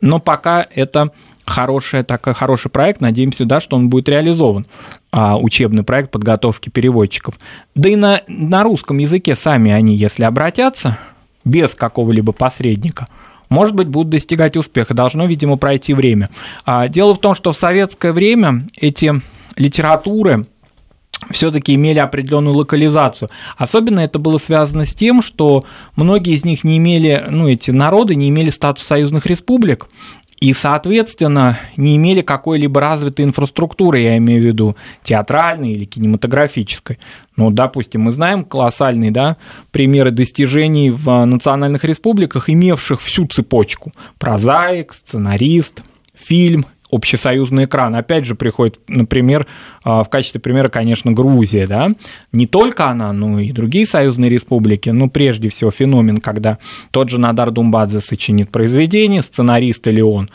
Но 0.00 0.20
пока 0.20 0.64
это 0.72 1.10
хороший, 1.44 2.04
такой 2.04 2.34
хороший 2.34 2.70
проект, 2.70 3.00
надеемся, 3.00 3.44
да, 3.44 3.58
что 3.58 3.76
он 3.76 3.88
будет 3.88 4.08
реализован, 4.08 4.66
а, 5.10 5.36
учебный 5.36 5.82
проект 5.82 6.12
подготовки 6.12 6.68
переводчиков. 6.68 7.34
Да 7.74 7.88
и 7.88 7.96
на, 7.96 8.22
на 8.28 8.62
русском 8.62 8.98
языке 8.98 9.34
сами 9.34 9.72
они, 9.72 9.96
если 9.96 10.22
обратятся, 10.22 10.96
без 11.44 11.74
какого-либо 11.74 12.30
посредника– 12.30 13.08
может 13.50 13.74
быть, 13.74 13.88
будут 13.88 14.10
достигать 14.10 14.56
успеха. 14.56 14.94
Должно, 14.94 15.26
видимо, 15.26 15.56
пройти 15.56 15.92
время. 15.92 16.30
А, 16.64 16.88
дело 16.88 17.14
в 17.14 17.18
том, 17.18 17.34
что 17.34 17.52
в 17.52 17.56
советское 17.56 18.12
время 18.12 18.66
эти 18.76 19.20
литературы 19.56 20.46
все-таки 21.30 21.74
имели 21.74 21.98
определенную 21.98 22.56
локализацию. 22.56 23.28
Особенно 23.58 24.00
это 24.00 24.18
было 24.18 24.38
связано 24.38 24.86
с 24.86 24.94
тем, 24.94 25.20
что 25.20 25.64
многие 25.94 26.34
из 26.34 26.44
них 26.44 26.64
не 26.64 26.78
имели, 26.78 27.24
ну, 27.28 27.48
эти 27.48 27.70
народы 27.70 28.14
не 28.14 28.30
имели 28.30 28.50
статус 28.50 28.86
союзных 28.86 29.26
республик, 29.26 29.88
и, 30.40 30.54
соответственно, 30.54 31.60
не 31.76 31.96
имели 31.96 32.22
какой-либо 32.22 32.80
развитой 32.80 33.26
инфраструктуры, 33.26 34.00
я 34.00 34.16
имею 34.16 34.42
в 34.42 34.46
виду 34.46 34.76
театральной 35.02 35.72
или 35.72 35.84
кинематографической. 35.84 36.98
Ну, 37.36 37.50
допустим, 37.50 38.02
мы 38.02 38.12
знаем 38.12 38.44
колоссальные 38.44 39.10
да, 39.10 39.36
примеры 39.70 40.10
достижений 40.10 40.90
в 40.90 41.24
национальных 41.26 41.84
республиках, 41.84 42.48
имевших 42.48 43.02
всю 43.02 43.26
цепочку. 43.26 43.92
Прозаик, 44.18 44.94
сценарист, 44.94 45.82
фильм 46.14 46.64
общесоюзный 46.90 47.64
экран. 47.64 47.94
Опять 47.94 48.24
же, 48.24 48.34
приходит, 48.34 48.80
например, 48.88 49.46
а, 49.84 50.04
в 50.04 50.10
качестве 50.10 50.40
примера, 50.40 50.68
конечно, 50.68 51.12
Грузия, 51.12 51.66
да, 51.66 51.90
не 52.32 52.46
только 52.46 52.86
она, 52.86 53.12
но 53.12 53.40
и 53.40 53.52
другие 53.52 53.86
союзные 53.86 54.30
республики, 54.30 54.90
но 54.90 55.08
прежде 55.08 55.48
всего 55.48 55.70
феномен, 55.70 56.18
когда 56.18 56.58
тот 56.90 57.10
же 57.10 57.18
Надар 57.18 57.50
Думбадзе 57.50 58.00
сочинит 58.00 58.50
произведение, 58.50 59.22
сценарист 59.22 59.86
или 59.88 60.00
он 60.00 60.30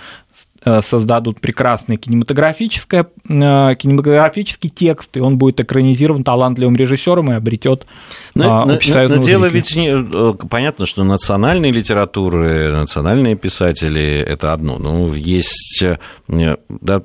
создадут 0.81 1.39
прекрасный 1.39 1.97
кинематографическое, 1.97 3.07
э, 3.29 3.75
кинематографический 3.75 4.69
текст, 4.69 5.15
и 5.15 5.19
он 5.19 5.37
будет 5.37 5.59
экранизирован 5.59 6.23
талантливым 6.23 6.75
режиссером 6.75 7.31
и 7.31 7.35
обретет 7.35 7.85
но, 8.33 8.65
но, 8.65 8.77
но 8.77 9.17
дело 9.17 9.45
ведь 9.45 9.75
не, 9.75 9.89
э, 9.89 10.33
понятно, 10.49 10.85
что 10.85 11.03
национальные 11.03 11.71
литературы, 11.71 12.71
национальные 12.71 13.35
писатели– 13.35 14.23
это 14.27 14.53
одно. 14.53 14.77
Ну, 14.77 15.13
есть 15.13 15.83
да, 16.27 17.01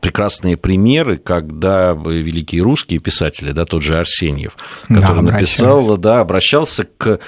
прекрасные 0.00 0.56
примеры, 0.56 1.18
когда 1.18 1.92
великие 1.92 2.62
русские 2.62 3.00
писатели, 3.00 3.52
да, 3.52 3.64
тот 3.64 3.82
же 3.82 3.98
Арсеньев, 3.98 4.56
который 4.88 5.22
да, 5.22 5.32
написал, 5.32 5.96
да, 5.96 6.20
обращался 6.20 6.84
к 6.84 7.20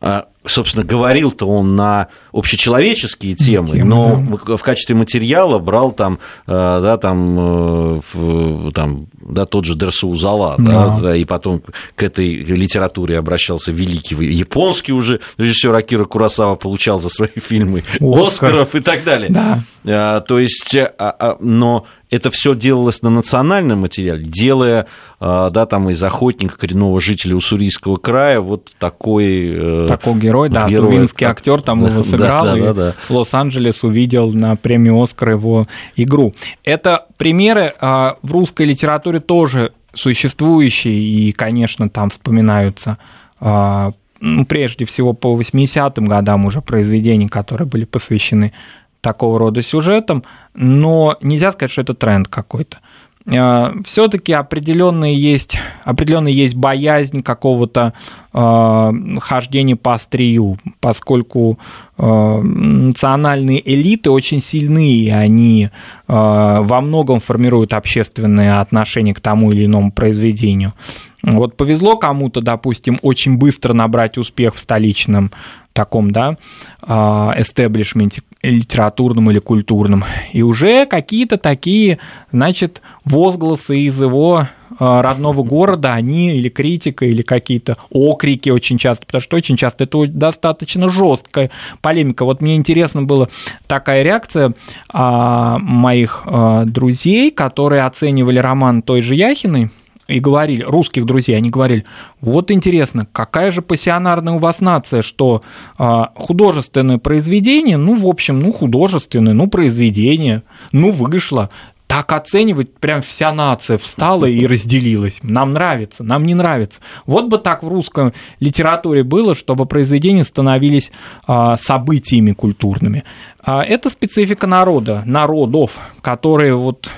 а, 0.00 0.26
собственно, 0.46 0.84
говорил-то 0.84 1.46
он 1.46 1.76
на 1.76 2.08
общечеловеческие 2.32 3.34
темы, 3.34 3.82
но 3.84 4.16
в 4.16 4.62
качестве 4.62 4.94
материала 4.94 5.58
брал 5.58 5.92
там, 5.92 6.18
э, 6.46 6.50
да, 6.50 6.96
там, 6.98 8.00
э, 8.14 8.70
там 8.74 9.06
да, 9.28 9.46
тот 9.46 9.64
же 9.64 9.74
Дерсу 9.74 10.08
Узала, 10.08 10.56
да. 10.58 10.98
Да, 11.00 11.16
и 11.16 11.24
потом 11.24 11.62
к 11.94 12.02
этой 12.02 12.34
литературе 12.34 13.18
обращался 13.18 13.72
великий 13.72 14.14
японский 14.14 14.92
уже 14.92 15.20
режиссер 15.38 15.72
Акира 15.74 16.04
Курасава 16.04 16.56
получал 16.56 17.00
за 17.00 17.08
свои 17.08 17.28
фильмы 17.36 17.84
Оскар. 18.00 18.22
Оскаров 18.22 18.74
и 18.74 18.80
так 18.80 19.04
далее. 19.04 19.30
Да. 19.30 19.62
А, 19.86 20.20
то 20.20 20.38
есть, 20.38 20.76
а, 20.76 20.92
а, 20.98 21.36
но 21.40 21.86
это 22.10 22.30
все 22.30 22.54
делалось 22.54 23.02
на 23.02 23.10
национальном 23.10 23.80
материале, 23.80 24.24
делая 24.24 24.86
да, 25.20 25.66
там 25.66 25.88
из 25.88 26.02
охотника 26.02 26.58
коренного 26.58 27.00
жителя 27.00 27.34
Уссурийского 27.34 27.96
края 27.96 28.40
вот 28.40 28.72
такой... 28.78 29.54
Э, 29.54 29.86
такой 29.88 30.14
герой, 30.16 30.50
да, 30.50 30.68
герой, 30.68 30.90
тувинский 30.90 31.26
так, 31.26 31.38
актер 31.38 31.62
там 31.62 31.86
его 31.86 32.02
сыграл, 32.04 32.44
да, 32.44 32.54
да, 32.54 32.60
да, 32.60 32.74
да. 32.74 32.94
Лос-Анджелес 33.08 33.84
увидел 33.84 34.30
на 34.32 34.54
премию 34.54 35.00
Оскар 35.00 35.30
его 35.30 35.66
игру. 35.96 36.34
Это 36.62 37.06
примеры 37.16 37.72
в 37.80 38.16
русской 38.22 38.66
литературе 38.66 39.13
тоже 39.18 39.72
существующие, 39.92 40.94
и, 40.94 41.32
конечно, 41.32 41.88
там 41.88 42.10
вспоминаются 42.10 42.98
ну, 43.40 44.46
прежде 44.46 44.84
всего 44.86 45.12
по 45.12 45.38
80-м 45.38 46.06
годам 46.06 46.46
уже 46.46 46.62
произведения, 46.62 47.28
которые 47.28 47.68
были 47.68 47.84
посвящены 47.84 48.52
такого 49.00 49.38
рода 49.38 49.60
сюжетам, 49.60 50.24
но 50.54 51.18
нельзя 51.20 51.52
сказать, 51.52 51.70
что 51.70 51.82
это 51.82 51.94
тренд 51.94 52.28
какой-то. 52.28 52.78
А, 53.26 53.74
Все-таки 53.84 54.32
определенная 54.32 55.12
есть, 55.12 55.58
определенная 55.84 56.32
есть 56.32 56.54
боязнь 56.54 57.22
какого-то 57.22 57.92
хождение 58.34 59.76
по 59.76 59.94
острию, 59.94 60.58
поскольку 60.80 61.58
национальные 61.96 63.62
элиты 63.72 64.10
очень 64.10 64.42
сильны, 64.42 64.90
и 64.90 65.08
они 65.10 65.70
во 66.08 66.80
многом 66.80 67.20
формируют 67.20 67.72
общественное 67.72 68.60
отношение 68.60 69.14
к 69.14 69.20
тому 69.20 69.52
или 69.52 69.66
иному 69.66 69.92
произведению. 69.92 70.74
Вот 71.22 71.56
повезло 71.56 71.96
кому-то, 71.96 72.40
допустим, 72.42 72.98
очень 73.00 73.38
быстро 73.38 73.72
набрать 73.72 74.18
успех 74.18 74.56
в 74.56 74.58
столичном 74.58 75.30
таком, 75.74 76.10
да, 76.10 76.38
эстеблишменте 76.82 78.22
литературном 78.42 79.30
или 79.30 79.38
культурном. 79.38 80.04
И 80.32 80.42
уже 80.42 80.86
какие-то 80.86 81.38
такие, 81.38 81.98
значит, 82.30 82.82
возгласы 83.04 83.78
из 83.80 84.00
его 84.00 84.48
а, 84.78 85.02
родного 85.02 85.42
города, 85.42 85.94
они 85.94 86.36
или 86.36 86.48
критика, 86.48 87.04
или 87.04 87.22
какие-то 87.22 87.76
окрики 87.90 88.50
очень 88.50 88.78
часто, 88.78 89.06
потому 89.06 89.22
что 89.22 89.36
очень 89.36 89.56
часто 89.56 89.84
это 89.84 90.06
достаточно 90.06 90.88
жесткая 90.88 91.50
полемика. 91.80 92.24
Вот 92.24 92.40
мне 92.40 92.56
интересно 92.56 93.02
было 93.02 93.28
такая 93.66 94.02
реакция 94.02 94.54
а, 94.92 95.58
моих 95.58 96.22
а, 96.26 96.64
друзей, 96.64 97.30
которые 97.30 97.82
оценивали 97.82 98.38
роман 98.38 98.82
той 98.82 99.00
же 99.00 99.14
Яхиной, 99.14 99.70
и 100.06 100.20
говорили, 100.20 100.62
русских 100.62 101.06
друзей, 101.06 101.36
они 101.36 101.48
говорили, 101.48 101.84
вот 102.20 102.50
интересно, 102.50 103.06
какая 103.10 103.50
же 103.50 103.62
пассионарная 103.62 104.34
у 104.34 104.38
вас 104.38 104.60
нация, 104.60 105.02
что 105.02 105.42
а, 105.78 106.10
художественное 106.14 106.98
произведение, 106.98 107.76
ну, 107.76 107.96
в 107.96 108.06
общем, 108.06 108.40
ну, 108.40 108.52
художественное, 108.52 109.32
ну, 109.32 109.46
произведение, 109.46 110.42
ну, 110.72 110.90
вышло, 110.90 111.50
так 111.86 112.12
оценивать 112.12 112.74
прям 112.74 113.02
вся 113.02 113.32
нация 113.32 113.78
встала 113.78 114.26
и 114.26 114.46
разделилась. 114.46 115.20
Нам 115.22 115.52
нравится, 115.52 116.02
нам 116.02 116.24
не 116.24 116.34
нравится. 116.34 116.80
Вот 117.06 117.28
бы 117.28 117.38
так 117.38 117.62
в 117.62 117.68
русской 117.68 118.12
литературе 118.40 119.04
было, 119.04 119.34
чтобы 119.34 119.66
произведения 119.66 120.24
становились 120.24 120.90
а, 121.26 121.56
событиями 121.58 122.32
культурными. 122.32 123.04
А, 123.44 123.62
это 123.62 123.90
специфика 123.90 124.46
народа, 124.46 125.02
народов, 125.06 125.78
которые 126.00 126.56
вот 126.56 126.90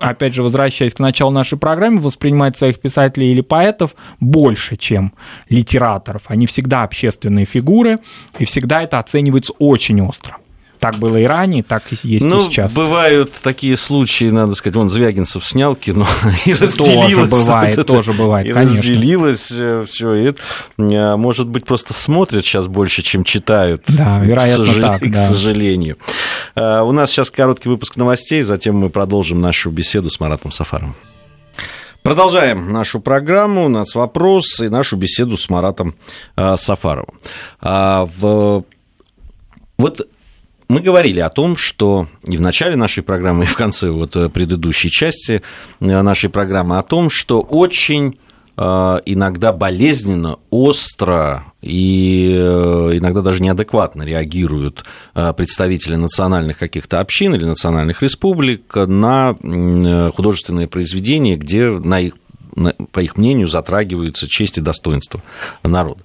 опять 0.00 0.34
же, 0.34 0.42
возвращаясь 0.42 0.94
к 0.94 0.98
началу 0.98 1.30
нашей 1.30 1.58
программы, 1.58 2.00
воспринимать 2.00 2.56
своих 2.56 2.80
писателей 2.80 3.32
или 3.32 3.40
поэтов 3.40 3.94
больше, 4.20 4.76
чем 4.76 5.12
литераторов. 5.48 6.22
Они 6.26 6.46
всегда 6.46 6.82
общественные 6.82 7.44
фигуры, 7.44 7.98
и 8.38 8.44
всегда 8.44 8.82
это 8.82 8.98
оценивается 8.98 9.52
очень 9.58 10.00
остро. 10.02 10.38
Так 10.78 10.96
было 10.96 11.16
и 11.16 11.24
ранее, 11.24 11.62
так 11.62 11.92
и 11.92 11.98
есть 12.02 12.24
ну, 12.24 12.40
и 12.40 12.44
сейчас. 12.44 12.72
Бывают 12.72 13.32
такие 13.42 13.76
случаи, 13.76 14.26
надо 14.26 14.54
сказать, 14.54 14.76
он 14.76 14.88
Звягинцев 14.88 15.44
снял 15.44 15.74
кино 15.74 16.06
и 16.46 16.54
разделилось. 16.54 17.30
Тоже 17.30 17.44
бывает, 17.44 17.86
тоже 17.86 18.12
бывает, 18.12 18.46
и 18.46 18.52
конечно. 18.52 18.76
разделилось 18.76 19.48
э, 19.50 19.84
все. 19.88 20.14
И 20.14 20.34
э, 20.78 21.16
может 21.16 21.48
быть, 21.48 21.64
просто 21.64 21.94
смотрят 21.94 22.44
сейчас 22.44 22.68
больше, 22.68 23.02
чем 23.02 23.24
читают. 23.24 23.82
Да, 23.88 24.20
вероятно, 24.20 24.64
к, 24.64 24.68
сожал... 24.68 24.90
так, 24.90 25.10
да. 25.10 25.26
к 25.26 25.28
сожалению. 25.28 25.98
Э, 26.54 26.80
у 26.82 26.92
нас 26.92 27.10
сейчас 27.10 27.30
короткий 27.30 27.68
выпуск 27.68 27.96
новостей, 27.96 28.42
затем 28.42 28.76
мы 28.76 28.88
продолжим 28.88 29.40
нашу 29.40 29.70
беседу 29.70 30.10
с 30.10 30.20
Маратом 30.20 30.52
Сафаровым. 30.52 30.94
Продолжаем 32.04 32.72
нашу 32.72 33.00
программу, 33.00 33.68
нас 33.68 33.96
вопрос 33.96 34.60
и 34.60 34.68
нашу 34.68 34.96
беседу 34.96 35.36
с 35.36 35.50
Маратом 35.50 35.94
Сафаровым. 36.36 37.18
А, 37.60 38.08
вот 39.78 40.08
мы 40.68 40.80
говорили 40.80 41.20
о 41.20 41.30
том, 41.30 41.56
что 41.56 42.08
и 42.26 42.36
в 42.36 42.40
начале 42.40 42.76
нашей 42.76 43.02
программы, 43.02 43.44
и 43.44 43.46
в 43.46 43.56
конце 43.56 43.90
вот 43.90 44.14
э, 44.16 44.28
предыдущей 44.28 44.90
части 44.90 45.42
э, 45.80 46.02
нашей 46.02 46.28
программы 46.28 46.78
о 46.78 46.82
том, 46.82 47.08
что 47.08 47.40
очень 47.40 48.18
э, 48.56 48.62
иногда 49.06 49.52
болезненно, 49.52 50.38
остро 50.50 51.44
и 51.62 52.30
иногда 52.30 53.20
даже 53.20 53.42
неадекватно 53.42 54.04
реагируют 54.04 54.84
представители 55.12 55.96
национальных 55.96 56.56
каких-то 56.56 57.00
общин 57.00 57.34
или 57.34 57.44
национальных 57.44 58.00
республик 58.00 58.76
на 58.76 59.34
художественные 60.14 60.68
произведения, 60.68 61.36
где 61.36 61.68
на 61.68 61.98
их 61.98 62.14
по 62.92 63.00
их 63.00 63.16
мнению, 63.16 63.48
затрагиваются 63.48 64.28
честь 64.28 64.58
и 64.58 64.60
достоинство 64.60 65.22
народа. 65.62 66.00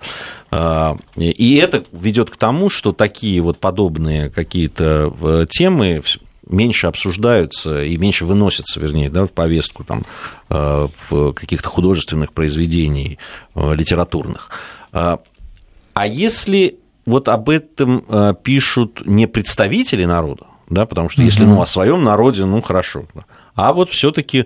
А, 0.52 0.98
и 1.16 1.56
это 1.56 1.84
ведет 1.92 2.30
к 2.30 2.38
тому, 2.38 2.70
что 2.70 2.92
такие 2.92 3.42
вот 3.42 3.58
подобные 3.58 4.30
какие-то 4.30 5.14
э, 5.22 5.46
темы 5.50 6.04
меньше 6.48 6.88
обсуждаются 6.88 7.84
и 7.84 7.98
меньше 7.98 8.26
выносятся, 8.26 8.80
вернее, 8.80 9.10
да, 9.10 9.26
в 9.26 9.32
повестку 9.32 9.84
там, 9.84 10.04
э, 10.50 10.88
в 11.10 11.34
каких-то 11.34 11.70
художественных 11.70 12.34
произведений 12.34 13.18
э, 13.56 13.76
литературных. 13.76 14.52
А, 14.92 15.20
а 15.94 16.08
если 16.08 16.78
вот 17.06 17.28
об 17.28 17.50
этом 17.50 18.06
пишут 18.44 19.06
не 19.06 19.28
представители 19.28 20.06
народа, 20.06 20.46
да, 20.70 20.86
потому 20.86 21.10
что 21.10 21.22
если 21.22 21.44
ну, 21.44 21.62
о 21.62 21.66
своем 21.66 22.04
народе, 22.04 22.46
ну 22.46 22.62
хорошо, 22.62 23.06
а 23.56 23.74
вот 23.74 23.90
все-таки 23.90 24.46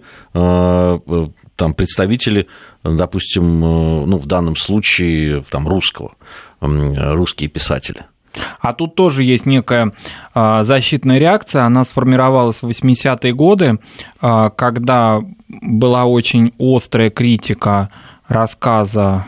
там 1.57 1.73
представители, 1.73 2.47
допустим, 2.83 3.63
э, 3.63 4.05
ну, 4.05 4.17
в 4.17 4.25
данном 4.27 4.55
случае 4.55 5.43
там, 5.49 5.67
русского, 5.67 6.13
русские 6.61 7.49
писатели. 7.49 8.05
А 8.59 8.73
тут 8.73 8.93
тоже 8.93 9.23
есть 9.23 9.47
некая 9.47 9.93
а, 10.35 10.63
защитная 10.63 11.17
реакция, 11.17 11.63
она 11.63 11.83
сформировалась 11.83 12.61
в 12.61 12.67
80-е 12.67 13.33
годы, 13.33 13.79
а, 14.21 14.51
когда 14.51 15.21
была 15.47 16.05
очень 16.05 16.53
острая 16.59 17.09
критика 17.09 17.89
рассказа 18.27 19.25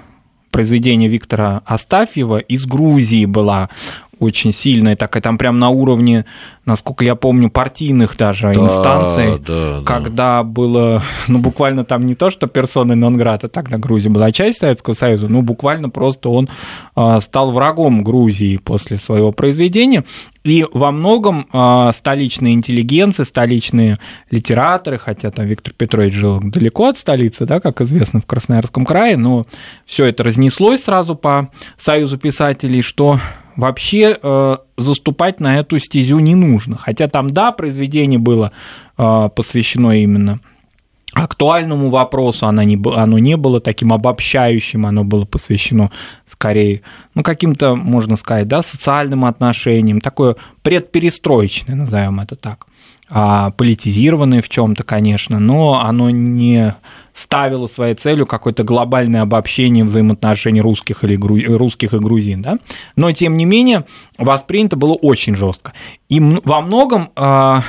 произведения 0.52 1.08
Виктора 1.08 1.64
Астафьева 1.66 2.38
из 2.38 2.68
Грузии 2.68 3.26
была 3.26 3.70
очень 4.20 4.54
сильная, 4.54 4.96
такая 4.96 5.22
там 5.22 5.38
прям 5.38 5.60
на 5.60 5.70
уровне 5.70 6.26
насколько 6.70 7.04
я 7.04 7.16
помню, 7.16 7.50
партийных 7.50 8.16
даже 8.16 8.54
да, 8.54 8.54
инстанций, 8.54 9.40
да, 9.40 9.82
когда 9.86 10.38
да. 10.38 10.44
было, 10.44 11.04
ну, 11.28 11.40
буквально 11.40 11.84
там 11.84 12.06
не 12.06 12.16
то, 12.16 12.30
что 12.30 12.48
персоны 12.48 12.96
нон-грата, 12.96 13.50
тогда 13.50 13.78
Грузия 13.78 14.10
была 14.10 14.32
часть 14.32 14.60
Советского 14.60 14.94
Союза, 14.94 15.28
ну, 15.28 15.42
буквально 15.42 15.90
просто 15.90 16.30
он 16.30 16.48
а, 16.96 17.20
стал 17.20 17.52
врагом 17.52 18.04
Грузии 18.04 18.58
после 18.58 18.98
своего 18.98 19.32
произведения, 19.32 20.06
и 20.46 20.66
во 20.72 20.92
многом 20.92 21.48
э, 21.52 21.92
столичные 21.94 22.54
интеллигенции, 22.54 23.26
столичные 23.26 23.98
литераторы, 24.32 24.98
хотя 24.98 25.32
там 25.32 25.46
Виктор 25.46 25.74
Петрович 25.74 26.14
жил 26.14 26.40
далеко 26.42 26.88
от 26.88 26.98
столицы, 26.98 27.46
да, 27.46 27.60
как 27.60 27.82
известно, 27.82 28.22
в 28.22 28.26
Красноярском 28.26 28.86
крае, 28.86 29.18
но 29.18 29.46
все 29.86 30.06
это 30.06 30.24
разнеслось 30.24 30.84
сразу 30.84 31.16
по 31.16 31.50
Союзу 31.78 32.18
писателей, 32.18 32.82
что 32.82 33.20
вообще 33.60 34.18
э, 34.22 34.58
заступать 34.78 35.40
на 35.40 35.60
эту 35.60 35.80
стезю 35.80 36.20
не 36.20 36.36
нужно. 36.36 36.78
Хотя 36.78 37.08
там, 37.08 37.30
да, 37.30 37.52
произведение 37.52 38.20
было 38.20 38.52
э, 38.98 39.30
посвящено 39.36 39.92
именно 39.92 40.40
актуальному 41.14 41.90
вопросу, 41.90 42.46
оно 42.46 42.62
не, 42.64 42.80
оно 42.96 43.18
не 43.18 43.36
было 43.36 43.60
таким 43.60 43.92
обобщающим, 43.92 44.86
оно 44.86 45.04
было 45.04 45.26
посвящено 45.26 45.92
скорее, 46.28 46.82
ну, 47.16 47.24
каким-то, 47.24 47.76
можно 47.76 48.16
сказать, 48.16 48.48
да, 48.48 48.62
социальным 48.62 49.26
отношениям, 49.26 50.02
такое 50.02 50.36
предперестроечное, 50.62 51.76
назовем 51.76 52.20
это 52.20 52.36
так, 52.36 52.68
политизированное 53.10 54.42
в 54.42 54.50
чем-то, 54.50 54.84
конечно, 54.84 55.40
но 55.40 55.82
оно 55.84 56.10
не 56.10 56.76
ставила 57.14 57.68
своей 57.68 57.96
целью 57.96 58.26
какое-то 58.26 58.64
глобальное 58.64 59.22
обобщение 59.22 59.84
взаимоотношений 59.84 60.62
русских, 60.62 61.04
или 61.04 61.16
гру... 61.16 61.38
русских 61.58 61.94
и 61.94 62.00
грузин, 62.00 62.42
да? 62.42 62.60
но 62.96 63.12
тем 63.12 63.36
не 63.36 63.46
менее 63.46 63.86
воспринято 64.18 64.78
было 64.78 64.94
очень 64.94 65.36
жестко. 65.36 65.74
И 66.08 66.20
во 66.20 66.62
многом 66.62 67.10
а, 67.16 67.64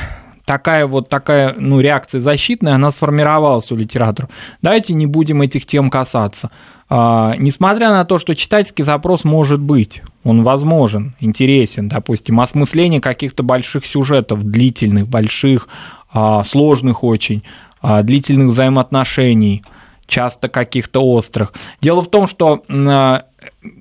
такая 0.50 0.84
вот 0.88 1.08
такая 1.08 1.54
ну, 1.56 1.78
реакция 1.78 2.20
защитная, 2.20 2.74
она 2.74 2.90
сформировалась 2.90 3.70
у 3.70 3.76
литераторов. 3.76 4.30
Давайте 4.62 4.94
не 4.94 5.06
будем 5.06 5.42
этих 5.42 5.64
тем 5.64 5.90
касаться. 5.90 6.50
А, 6.88 7.36
несмотря 7.38 7.90
на 7.90 8.04
то, 8.04 8.18
что 8.18 8.34
читательский 8.34 8.82
запрос 8.82 9.22
может 9.22 9.60
быть, 9.60 10.02
он 10.24 10.42
возможен, 10.42 11.14
интересен, 11.20 11.86
допустим, 11.86 12.40
осмысление 12.40 13.00
каких-то 13.00 13.44
больших 13.44 13.86
сюжетов, 13.86 14.42
длительных, 14.42 15.06
больших, 15.06 15.68
а, 16.12 16.42
сложных 16.42 17.04
очень, 17.04 17.44
а, 17.80 18.02
длительных 18.02 18.48
взаимоотношений, 18.48 19.62
часто 20.08 20.48
каких-то 20.48 20.98
острых. 21.00 21.52
Дело 21.80 22.02
в 22.02 22.10
том, 22.10 22.26
что 22.26 22.64
а, 22.68 23.22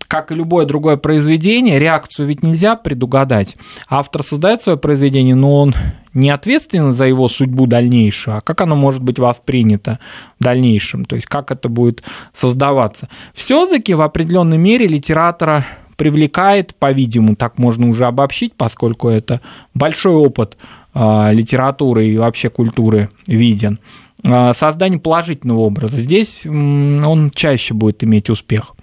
как 0.07 0.31
и 0.31 0.35
любое 0.35 0.65
другое 0.65 0.97
произведение, 0.97 1.79
реакцию 1.79 2.27
ведь 2.27 2.43
нельзя 2.43 2.75
предугадать. 2.75 3.55
Автор 3.87 4.23
создает 4.23 4.61
свое 4.61 4.77
произведение, 4.77 5.35
но 5.35 5.61
он 5.61 5.75
не 6.13 6.29
ответственен 6.29 6.91
за 6.91 7.05
его 7.05 7.29
судьбу 7.29 7.67
дальнейшую, 7.67 8.37
а 8.37 8.41
как 8.41 8.61
оно 8.61 8.75
может 8.75 9.01
быть 9.01 9.19
воспринято 9.19 9.99
в 10.39 10.43
дальнейшем, 10.43 11.05
то 11.05 11.15
есть 11.15 11.27
как 11.27 11.51
это 11.51 11.69
будет 11.69 12.03
создаваться. 12.37 13.07
Все-таки 13.33 13.93
в 13.93 14.01
определенной 14.01 14.57
мере 14.57 14.87
литератора 14.87 15.65
привлекает, 15.95 16.75
по-видимому, 16.75 17.35
так 17.35 17.57
можно 17.57 17.89
уже 17.89 18.05
обобщить, 18.05 18.53
поскольку 18.55 19.09
это 19.09 19.41
большой 19.73 20.13
опыт 20.13 20.57
а, 20.93 21.31
литературы 21.31 22.07
и 22.07 22.17
вообще 22.17 22.49
культуры 22.49 23.09
виден. 23.27 23.79
А, 24.23 24.53
создание 24.53 24.99
положительного 24.99 25.59
образа. 25.59 25.97
Здесь 25.97 26.45
он 26.45 27.31
чаще 27.33 27.73
будет 27.73 28.03
иметь 28.03 28.29
успех. 28.29 28.75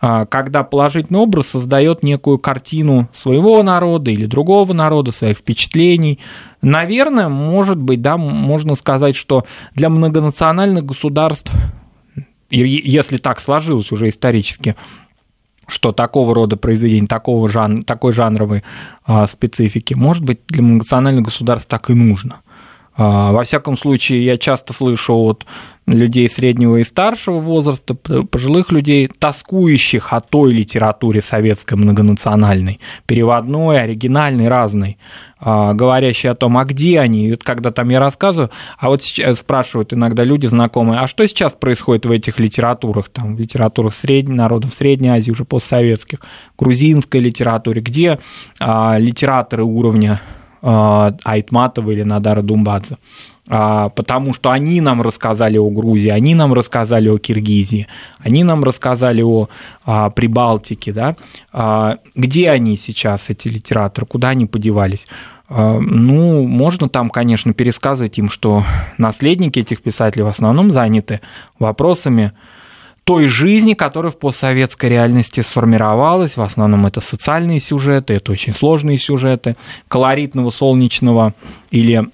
А, 0.00 0.24
когда 0.24 0.62
положительный 0.62 1.20
образ 1.20 1.48
создает 1.48 2.02
некую 2.02 2.38
картину 2.38 3.08
своего 3.12 3.62
народа 3.62 4.10
или 4.10 4.24
другого 4.24 4.72
народа, 4.72 5.12
своих 5.12 5.38
впечатлений. 5.38 6.18
Наверное, 6.62 7.28
может 7.28 7.82
быть, 7.82 8.00
да, 8.00 8.16
можно 8.16 8.74
сказать, 8.76 9.14
что 9.14 9.44
для 9.74 9.90
многонациональных 9.90 10.84
государств, 10.84 11.52
если 12.48 13.18
так 13.18 13.40
сложилось 13.40 13.92
уже 13.92 14.08
исторически, 14.08 14.74
что 15.66 15.92
такого 15.92 16.34
рода 16.34 16.56
произведения, 16.56 17.06
такого 17.06 17.48
жан, 17.48 17.82
такой 17.82 18.12
жанровой 18.14 18.64
а, 19.04 19.26
специфики, 19.28 19.92
может 19.92 20.24
быть, 20.24 20.40
для 20.48 20.62
многонациональных 20.62 21.26
государств 21.26 21.68
так 21.68 21.90
и 21.90 21.94
нужно. 21.94 22.40
А, 22.96 23.32
во 23.32 23.44
всяком 23.44 23.78
случае, 23.78 24.24
я 24.24 24.36
часто 24.36 24.72
слышу 24.72 25.14
от 25.14 25.46
людей 25.94 26.28
среднего 26.28 26.76
и 26.76 26.84
старшего 26.84 27.40
возраста, 27.40 27.94
пожилых 27.94 28.72
людей, 28.72 29.08
тоскующих 29.08 30.12
о 30.12 30.20
той 30.20 30.52
литературе 30.52 31.20
советской 31.20 31.74
многонациональной, 31.74 32.80
переводной, 33.06 33.82
оригинальной, 33.82 34.48
разной, 34.48 34.98
а, 35.38 35.74
говорящей 35.74 36.30
о 36.30 36.34
том, 36.34 36.56
а 36.58 36.64
где 36.64 37.00
они, 37.00 37.26
и 37.26 37.30
вот 37.30 37.42
когда 37.42 37.70
там 37.70 37.88
я 37.88 37.98
рассказываю, 37.98 38.50
а 38.78 38.88
вот 38.88 39.02
сейчас 39.02 39.38
спрашивают 39.38 39.92
иногда 39.92 40.22
люди 40.22 40.46
знакомые, 40.46 41.00
а 41.00 41.06
что 41.06 41.26
сейчас 41.26 41.52
происходит 41.52 42.06
в 42.06 42.10
этих 42.10 42.38
литературах, 42.38 43.08
там, 43.08 43.36
в 43.36 43.40
литературах 43.40 43.94
средней, 43.94 44.34
народов 44.34 44.72
Средней 44.78 45.08
Азии, 45.08 45.30
уже 45.30 45.44
постсоветских, 45.44 46.20
грузинской 46.58 47.20
литературе, 47.20 47.80
где 47.80 48.18
а, 48.58 48.96
литераторы 48.98 49.64
уровня 49.64 50.20
а, 50.62 51.14
Айтматова 51.24 51.90
или 51.90 52.02
Надара 52.02 52.42
Думбадзе. 52.42 52.98
А, 53.48 53.88
потому 53.88 54.32
что 54.32 54.50
они 54.50 54.80
нам 54.80 55.02
рассказали 55.02 55.58
о 55.58 55.68
Грузии, 55.70 56.08
они 56.08 56.34
нам 56.34 56.54
рассказали 56.54 57.08
о 57.08 57.18
Киргизии, 57.18 57.88
они 58.18 58.44
нам 58.44 58.62
рассказали 58.62 59.22
о 59.22 59.48
а, 59.84 60.10
Прибалтике, 60.10 60.92
да, 60.92 61.16
а, 61.52 61.98
где 62.14 62.50
они 62.50 62.76
сейчас, 62.76 63.24
эти 63.28 63.48
литераторы, 63.48 64.06
куда 64.06 64.28
они 64.28 64.46
подевались? 64.46 65.06
Ну, 65.48 66.46
можно 66.46 66.88
там, 66.88 67.10
конечно, 67.10 67.52
пересказывать 67.52 68.16
им, 68.18 68.28
что 68.28 68.62
наследники 68.98 69.58
этих 69.58 69.82
писателей 69.82 70.22
в 70.22 70.28
основном 70.28 70.70
заняты 70.70 71.22
вопросами 71.58 72.30
той 73.02 73.26
жизни, 73.26 73.74
которая 73.74 74.12
в 74.12 74.16
постсоветской 74.16 74.90
реальности 74.90 75.40
сформировалась. 75.40 76.36
В 76.36 76.42
основном 76.42 76.86
это 76.86 77.00
социальные 77.00 77.58
сюжеты, 77.58 78.14
это 78.14 78.30
очень 78.30 78.54
сложные 78.54 78.96
сюжеты, 78.98 79.56
колоритного 79.88 80.50
солнечного 80.50 81.34
или 81.72 82.06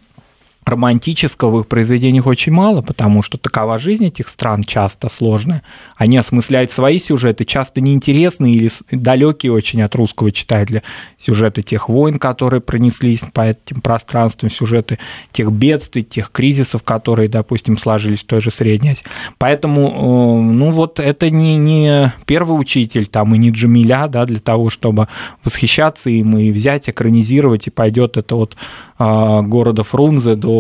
романтического 0.67 1.51
в 1.51 1.61
их 1.61 1.69
произведениях 1.69 2.27
очень 2.27 2.53
мало, 2.53 2.83
потому 2.83 3.23
что 3.23 3.39
такова 3.39 3.79
жизнь 3.79 4.05
этих 4.05 4.29
стран 4.29 4.65
часто 4.65 5.09
сложная. 5.09 5.63
Они 5.97 6.17
осмысляют 6.17 6.73
свои 6.73 6.99
сюжеты, 6.99 7.45
часто 7.45 7.81
неинтересные 7.81 8.53
или 8.53 8.71
далекие 8.91 9.53
очень 9.53 9.81
от 9.83 9.95
русского 9.95 10.33
читателя 10.33 10.83
сюжеты 11.19 11.63
тех 11.63 11.89
войн, 11.89 12.19
которые 12.19 12.61
пронеслись 12.61 13.23
по 13.33 13.43
этим 13.43 13.81
пространствам, 13.81 14.51
сюжеты 14.51 14.99
тех 15.31 15.53
бедствий, 15.53 16.03
тех 16.03 16.33
кризисов, 16.33 16.83
которые, 16.83 17.29
допустим, 17.29 17.79
сложились 17.79 18.21
в 18.21 18.27
той 18.27 18.41
же 18.41 18.51
Средней 18.51 18.91
Азии. 18.91 19.05
Поэтому, 19.39 19.89
э, 19.89 20.53
ну 20.53 20.73
вот 20.73 20.99
это 20.99 21.31
не, 21.31 21.57
не 21.57 22.13
первый 22.25 22.59
учитель 22.61 23.07
там 23.07 23.33
и 23.37 23.39
не 23.39 23.51
Джамиля, 23.51 24.09
да, 24.09 24.25
для 24.25 24.41
того, 24.41 24.71
чтобы 24.71 25.07
восхищаться 25.45 26.11
им 26.11 26.37
и 26.37 26.51
взять, 26.51 26.89
экранизировать, 26.91 27.69
и 27.69 27.71
пойдет 27.71 28.17
это 28.17 28.35
от 28.35 28.57
а, 28.99 29.43
города 29.43 29.85
Фрунзе 29.85 30.35
до 30.37 30.56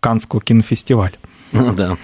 Канского 0.00 0.40
кинофестиваля. 0.40 1.14
Да. 1.52 1.98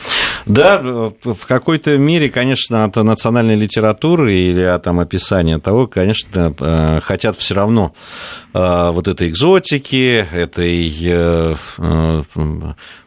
да, 0.45 0.81
в 0.83 1.47
какой-то 1.47 1.97
мере, 1.97 2.29
конечно, 2.29 2.85
от 2.85 2.97
национальной 2.97 3.57
литературы 3.57 4.35
или 4.35 4.63
от 4.63 4.83
там, 4.83 5.01
описания 5.01 5.59
того, 5.59 5.87
конечно, 5.87 6.55
э, 6.59 7.01
хотят 7.03 7.37
все 7.37 7.55
равно 7.55 7.95
э, 8.53 8.91
вот 8.93 9.09
этой 9.09 9.29
экзотики, 9.29 10.27
этой 10.31 10.95
э, 11.03 11.55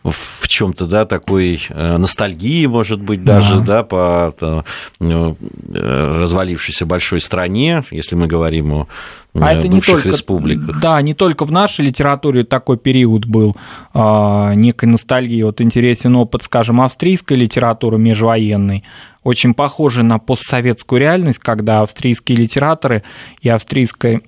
в 0.04 0.48
чем-то, 0.48 0.88
да, 0.88 1.06
такой 1.06 1.62
ностальгии, 1.70 2.66
может 2.66 3.00
быть, 3.00 3.24
даже, 3.24 3.60
да, 3.60 3.84
да 3.84 3.84
по 3.84 4.66
развалившейся 5.00 6.86
большой 6.88 7.22
стране, 7.22 7.84
если 7.92 8.16
мы 8.16 8.26
говорим 8.28 8.74
о 8.74 8.88
а 9.34 9.54
это 9.54 9.68
не 9.68 9.80
только, 9.80 10.10
республиках. 10.10 10.80
Да, 10.82 11.02
не 11.02 11.14
только 11.14 11.46
в 11.46 11.52
нашей 11.52 11.86
литературе 11.86 12.44
такой 12.44 12.78
период 12.78 13.26
был 13.26 13.56
э, 13.94 14.54
некой 14.56 14.90
ностальгии. 14.90 15.42
Вот 15.44 15.62
интересен 15.62 16.16
опыт, 16.16 16.44
скажем, 16.44 16.82
австрийской 16.82 17.38
литературы 17.38 17.98
межвоенной, 17.98 18.84
очень 19.24 19.54
похожий 19.54 20.04
на 20.04 20.20
постсоветскую 20.20 21.00
реальность, 21.00 21.40
когда 21.40 21.82
австрийские 21.82 22.38
литераторы 22.38 23.04
и 23.42 23.48
австрийская 23.48 24.22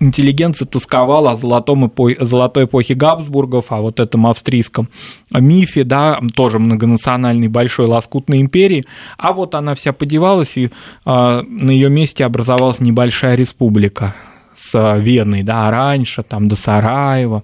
интеллигенция 0.00 0.66
тосковала 0.66 1.32
о 1.32 1.36
золотом 1.36 1.86
эпо... 1.86 2.10
золотой 2.20 2.64
эпохе 2.64 2.94
Габсбургов, 2.94 3.66
о 3.70 3.82
вот 3.82 4.00
этом 4.00 4.26
австрийском 4.26 4.88
мифе, 5.30 5.84
да, 5.84 6.18
тоже 6.34 6.58
многонациональной 6.58 7.48
большой 7.48 7.86
лоскутной 7.86 8.40
империи, 8.40 8.84
а 9.18 9.32
вот 9.32 9.54
она 9.54 9.74
вся 9.74 9.92
подевалась, 9.92 10.56
и 10.56 10.66
э, 10.66 10.70
на 11.04 11.70
ее 11.70 11.90
месте 11.90 12.24
образовалась 12.24 12.80
небольшая 12.80 13.36
республика 13.36 14.14
с 14.60 14.98
Веной, 14.98 15.42
да, 15.42 15.70
раньше, 15.70 16.22
там, 16.22 16.48
до 16.48 16.56
Сараева, 16.56 17.42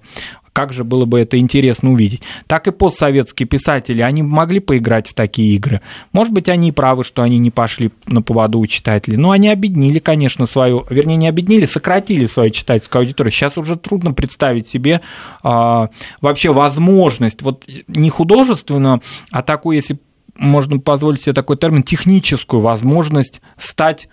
как 0.57 0.73
же 0.73 0.83
было 0.83 1.05
бы 1.05 1.19
это 1.19 1.37
интересно 1.37 1.91
увидеть. 1.91 2.23
Так 2.47 2.67
и 2.67 2.71
постсоветские 2.71 3.45
писатели, 3.47 4.01
они 4.01 4.23
могли 4.23 4.59
поиграть 4.59 5.07
в 5.07 5.13
такие 5.13 5.55
игры. 5.55 5.81
Может 6.13 6.33
быть, 6.33 6.49
они 6.49 6.71
правы, 6.71 7.03
что 7.03 7.21
они 7.21 7.37
не 7.37 7.51
пошли 7.51 7.91
на 8.07 8.23
поводу 8.23 8.57
у 8.57 8.65
читателей. 8.65 9.17
Но 9.17 9.29
они 9.29 9.49
объединили, 9.49 9.99
конечно, 9.99 10.47
свою, 10.47 10.83
вернее, 10.89 11.15
не 11.15 11.27
объединили, 11.27 11.67
сократили 11.67 12.25
свою 12.25 12.49
читательскую 12.49 13.01
аудиторию. 13.01 13.31
Сейчас 13.31 13.55
уже 13.59 13.75
трудно 13.75 14.13
представить 14.13 14.67
себе 14.67 15.01
а, 15.43 15.89
вообще 16.21 16.51
возможность, 16.51 17.43
вот 17.43 17.63
не 17.87 18.09
художественную, 18.09 19.03
а 19.29 19.43
такую, 19.43 19.75
если 19.75 19.99
можно 20.35 20.79
позволить 20.79 21.21
себе 21.21 21.33
такой 21.33 21.57
термин, 21.57 21.83
техническую 21.83 22.61
возможность 22.61 23.41
стать 23.57 24.09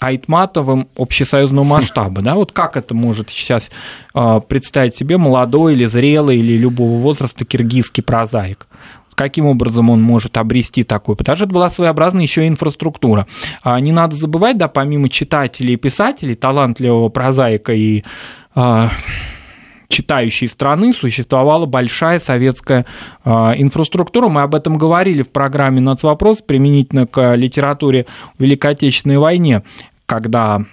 Айтматовым 0.00 0.88
общесоюзного 0.96 1.64
масштаба, 1.64 2.22
да, 2.22 2.34
вот 2.34 2.52
как 2.52 2.76
это 2.76 2.94
может 2.94 3.30
сейчас 3.30 3.64
а, 4.14 4.40
представить 4.40 4.94
себе 4.94 5.18
молодой 5.18 5.74
или 5.74 5.86
зрелый 5.86 6.38
или 6.38 6.56
любого 6.56 7.00
возраста 7.00 7.44
киргизский 7.44 8.02
прозаик? 8.02 8.66
каким 9.18 9.46
образом 9.46 9.90
он 9.90 10.00
может 10.00 10.36
обрести 10.36 10.84
такой, 10.84 11.16
потому 11.16 11.34
что 11.34 11.46
это 11.46 11.52
была 11.52 11.70
своеобразная 11.70 12.22
еще 12.22 12.46
инфраструктура. 12.46 13.26
А 13.64 13.80
не 13.80 13.90
надо 13.90 14.14
забывать, 14.14 14.56
да, 14.58 14.68
помимо 14.68 15.08
читателей 15.08 15.74
и 15.74 15.76
писателей, 15.76 16.36
талантливого 16.36 17.08
прозаика 17.08 17.72
и 17.72 18.04
а, 18.54 18.92
читающей 19.88 20.48
страны 20.48 20.92
существовала 20.92 21.66
большая 21.66 22.20
советская 22.20 22.86
э, 23.24 23.30
инфраструктура. 23.56 24.28
Мы 24.28 24.42
об 24.42 24.54
этом 24.54 24.76
говорили 24.76 25.22
в 25.22 25.30
программе 25.30 25.80
«Нацвопрос» 25.80 26.42
применительно 26.42 27.06
к 27.06 27.34
литературе 27.34 28.06
Великой 28.38 28.72
Отечественной 28.72 29.18
войне, 29.18 29.62
когда 30.06 30.64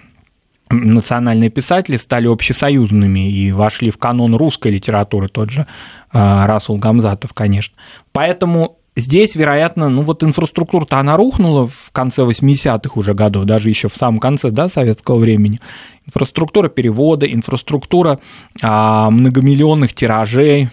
национальные 0.68 1.50
писатели 1.50 1.96
стали 1.96 2.26
общесоюзными 2.26 3.30
и 3.30 3.52
вошли 3.52 3.90
в 3.90 3.98
канон 3.98 4.34
русской 4.34 4.72
литературы, 4.72 5.28
тот 5.28 5.50
же 5.50 5.66
э, 6.12 6.46
Расул 6.46 6.76
Гамзатов, 6.76 7.32
конечно. 7.32 7.74
Поэтому 8.12 8.78
здесь, 8.96 9.36
вероятно, 9.36 9.88
ну 9.88 10.02
вот 10.02 10.22
инфраструктура-то 10.22 10.98
она 10.98 11.16
рухнула 11.16 11.66
в 11.66 11.90
конце 11.92 12.22
80-х 12.22 12.90
уже 12.94 13.14
годов, 13.14 13.44
даже 13.44 13.68
еще 13.68 13.88
в 13.88 13.96
самом 13.96 14.18
конце 14.18 14.50
да, 14.50 14.68
советского 14.68 15.18
времени. 15.18 15.60
Инфраструктура 16.06 16.68
перевода, 16.68 17.26
инфраструктура 17.26 18.18
а, 18.62 19.10
многомиллионных 19.10 19.94
тиражей, 19.94 20.70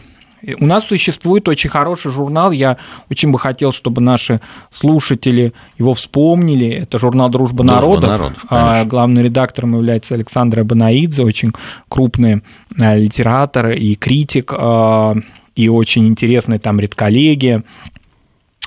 у 0.60 0.66
нас 0.66 0.86
существует 0.86 1.48
очень 1.48 1.70
хороший 1.70 2.12
журнал, 2.12 2.52
я 2.52 2.78
очень 3.10 3.32
бы 3.32 3.40
хотел, 3.40 3.72
чтобы 3.72 4.02
наши 4.02 4.42
слушатели 4.72 5.54
его 5.78 5.94
вспомнили. 5.94 6.70
Это 6.70 7.00
журнал 7.00 7.30
«Дружба, 7.30 7.64
Дружба 7.64 7.76
народов». 7.76 8.10
народов 8.10 8.46
а, 8.50 8.84
Главным 8.84 9.24
редактором 9.24 9.76
является 9.76 10.16
Александр 10.16 10.60
Абанаидзе, 10.62 11.24
очень 11.24 11.54
крупный 11.88 12.44
а, 12.80 12.96
литератор 12.96 13.70
и 13.70 13.96
критик, 13.96 14.54
а, 14.54 15.16
и 15.56 15.70
очень 15.70 16.08
интересная 16.08 16.60
там 16.60 16.80
редколлегия. 16.80 17.64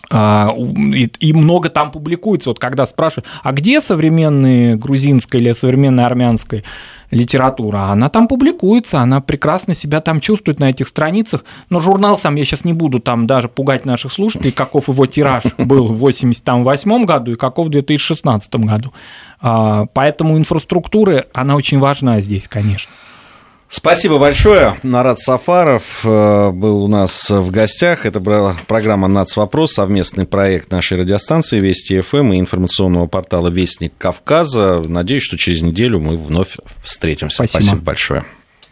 И, 0.08 1.10
и 1.18 1.32
много 1.32 1.68
там 1.68 1.90
публикуется. 1.90 2.50
Вот 2.50 2.58
когда 2.58 2.86
спрашивают, 2.86 3.26
а 3.42 3.52
где 3.52 3.80
современная 3.80 4.74
грузинская 4.74 5.40
или 5.40 5.52
современная 5.52 6.06
армянская 6.06 6.62
литература? 7.10 7.90
Она 7.90 8.08
там 8.08 8.28
публикуется, 8.28 9.00
она 9.00 9.20
прекрасно 9.20 9.74
себя 9.74 10.00
там 10.00 10.20
чувствует 10.20 10.60
на 10.60 10.70
этих 10.70 10.86
страницах. 10.86 11.44
Но 11.70 11.80
журнал 11.80 12.16
сам, 12.18 12.36
я 12.36 12.44
сейчас 12.44 12.64
не 12.64 12.72
буду 12.72 13.00
там 13.00 13.26
даже 13.26 13.48
пугать 13.48 13.84
наших 13.84 14.12
слушателей, 14.12 14.52
каков 14.52 14.88
его 14.88 15.06
тираж 15.06 15.42
был 15.58 15.88
в 15.88 15.96
1988 15.96 17.04
году 17.04 17.32
и 17.32 17.36
каков 17.36 17.66
в 17.66 17.70
2016 17.70 18.54
году. 18.56 18.92
Поэтому 19.40 20.38
инфраструктура, 20.38 21.26
она 21.34 21.56
очень 21.56 21.80
важна 21.80 22.20
здесь, 22.20 22.46
конечно. 22.46 22.92
Спасибо 23.68 24.18
большое. 24.18 24.76
Нарад 24.82 25.18
Сафаров 25.18 26.04
э, 26.04 26.50
был 26.50 26.84
у 26.84 26.88
нас 26.88 27.28
в 27.28 27.50
гостях. 27.50 28.06
Это 28.06 28.20
была 28.20 28.56
программа 28.66 29.08
«Нацвопрос», 29.08 29.72
совместный 29.72 30.24
проект 30.24 30.70
нашей 30.70 30.98
радиостанции 30.98 31.58
Вести 31.58 32.00
ФМ 32.00 32.32
и 32.32 32.38
информационного 32.38 33.06
портала 33.06 33.48
«Вестник 33.48 33.92
Кавказа». 33.98 34.82
Надеюсь, 34.86 35.24
что 35.24 35.36
через 35.36 35.62
неделю 35.62 36.00
мы 36.00 36.16
вновь 36.16 36.56
встретимся. 36.82 37.36
Спасибо, 37.36 37.60
Спасибо 37.60 37.82
большое. 37.82 38.24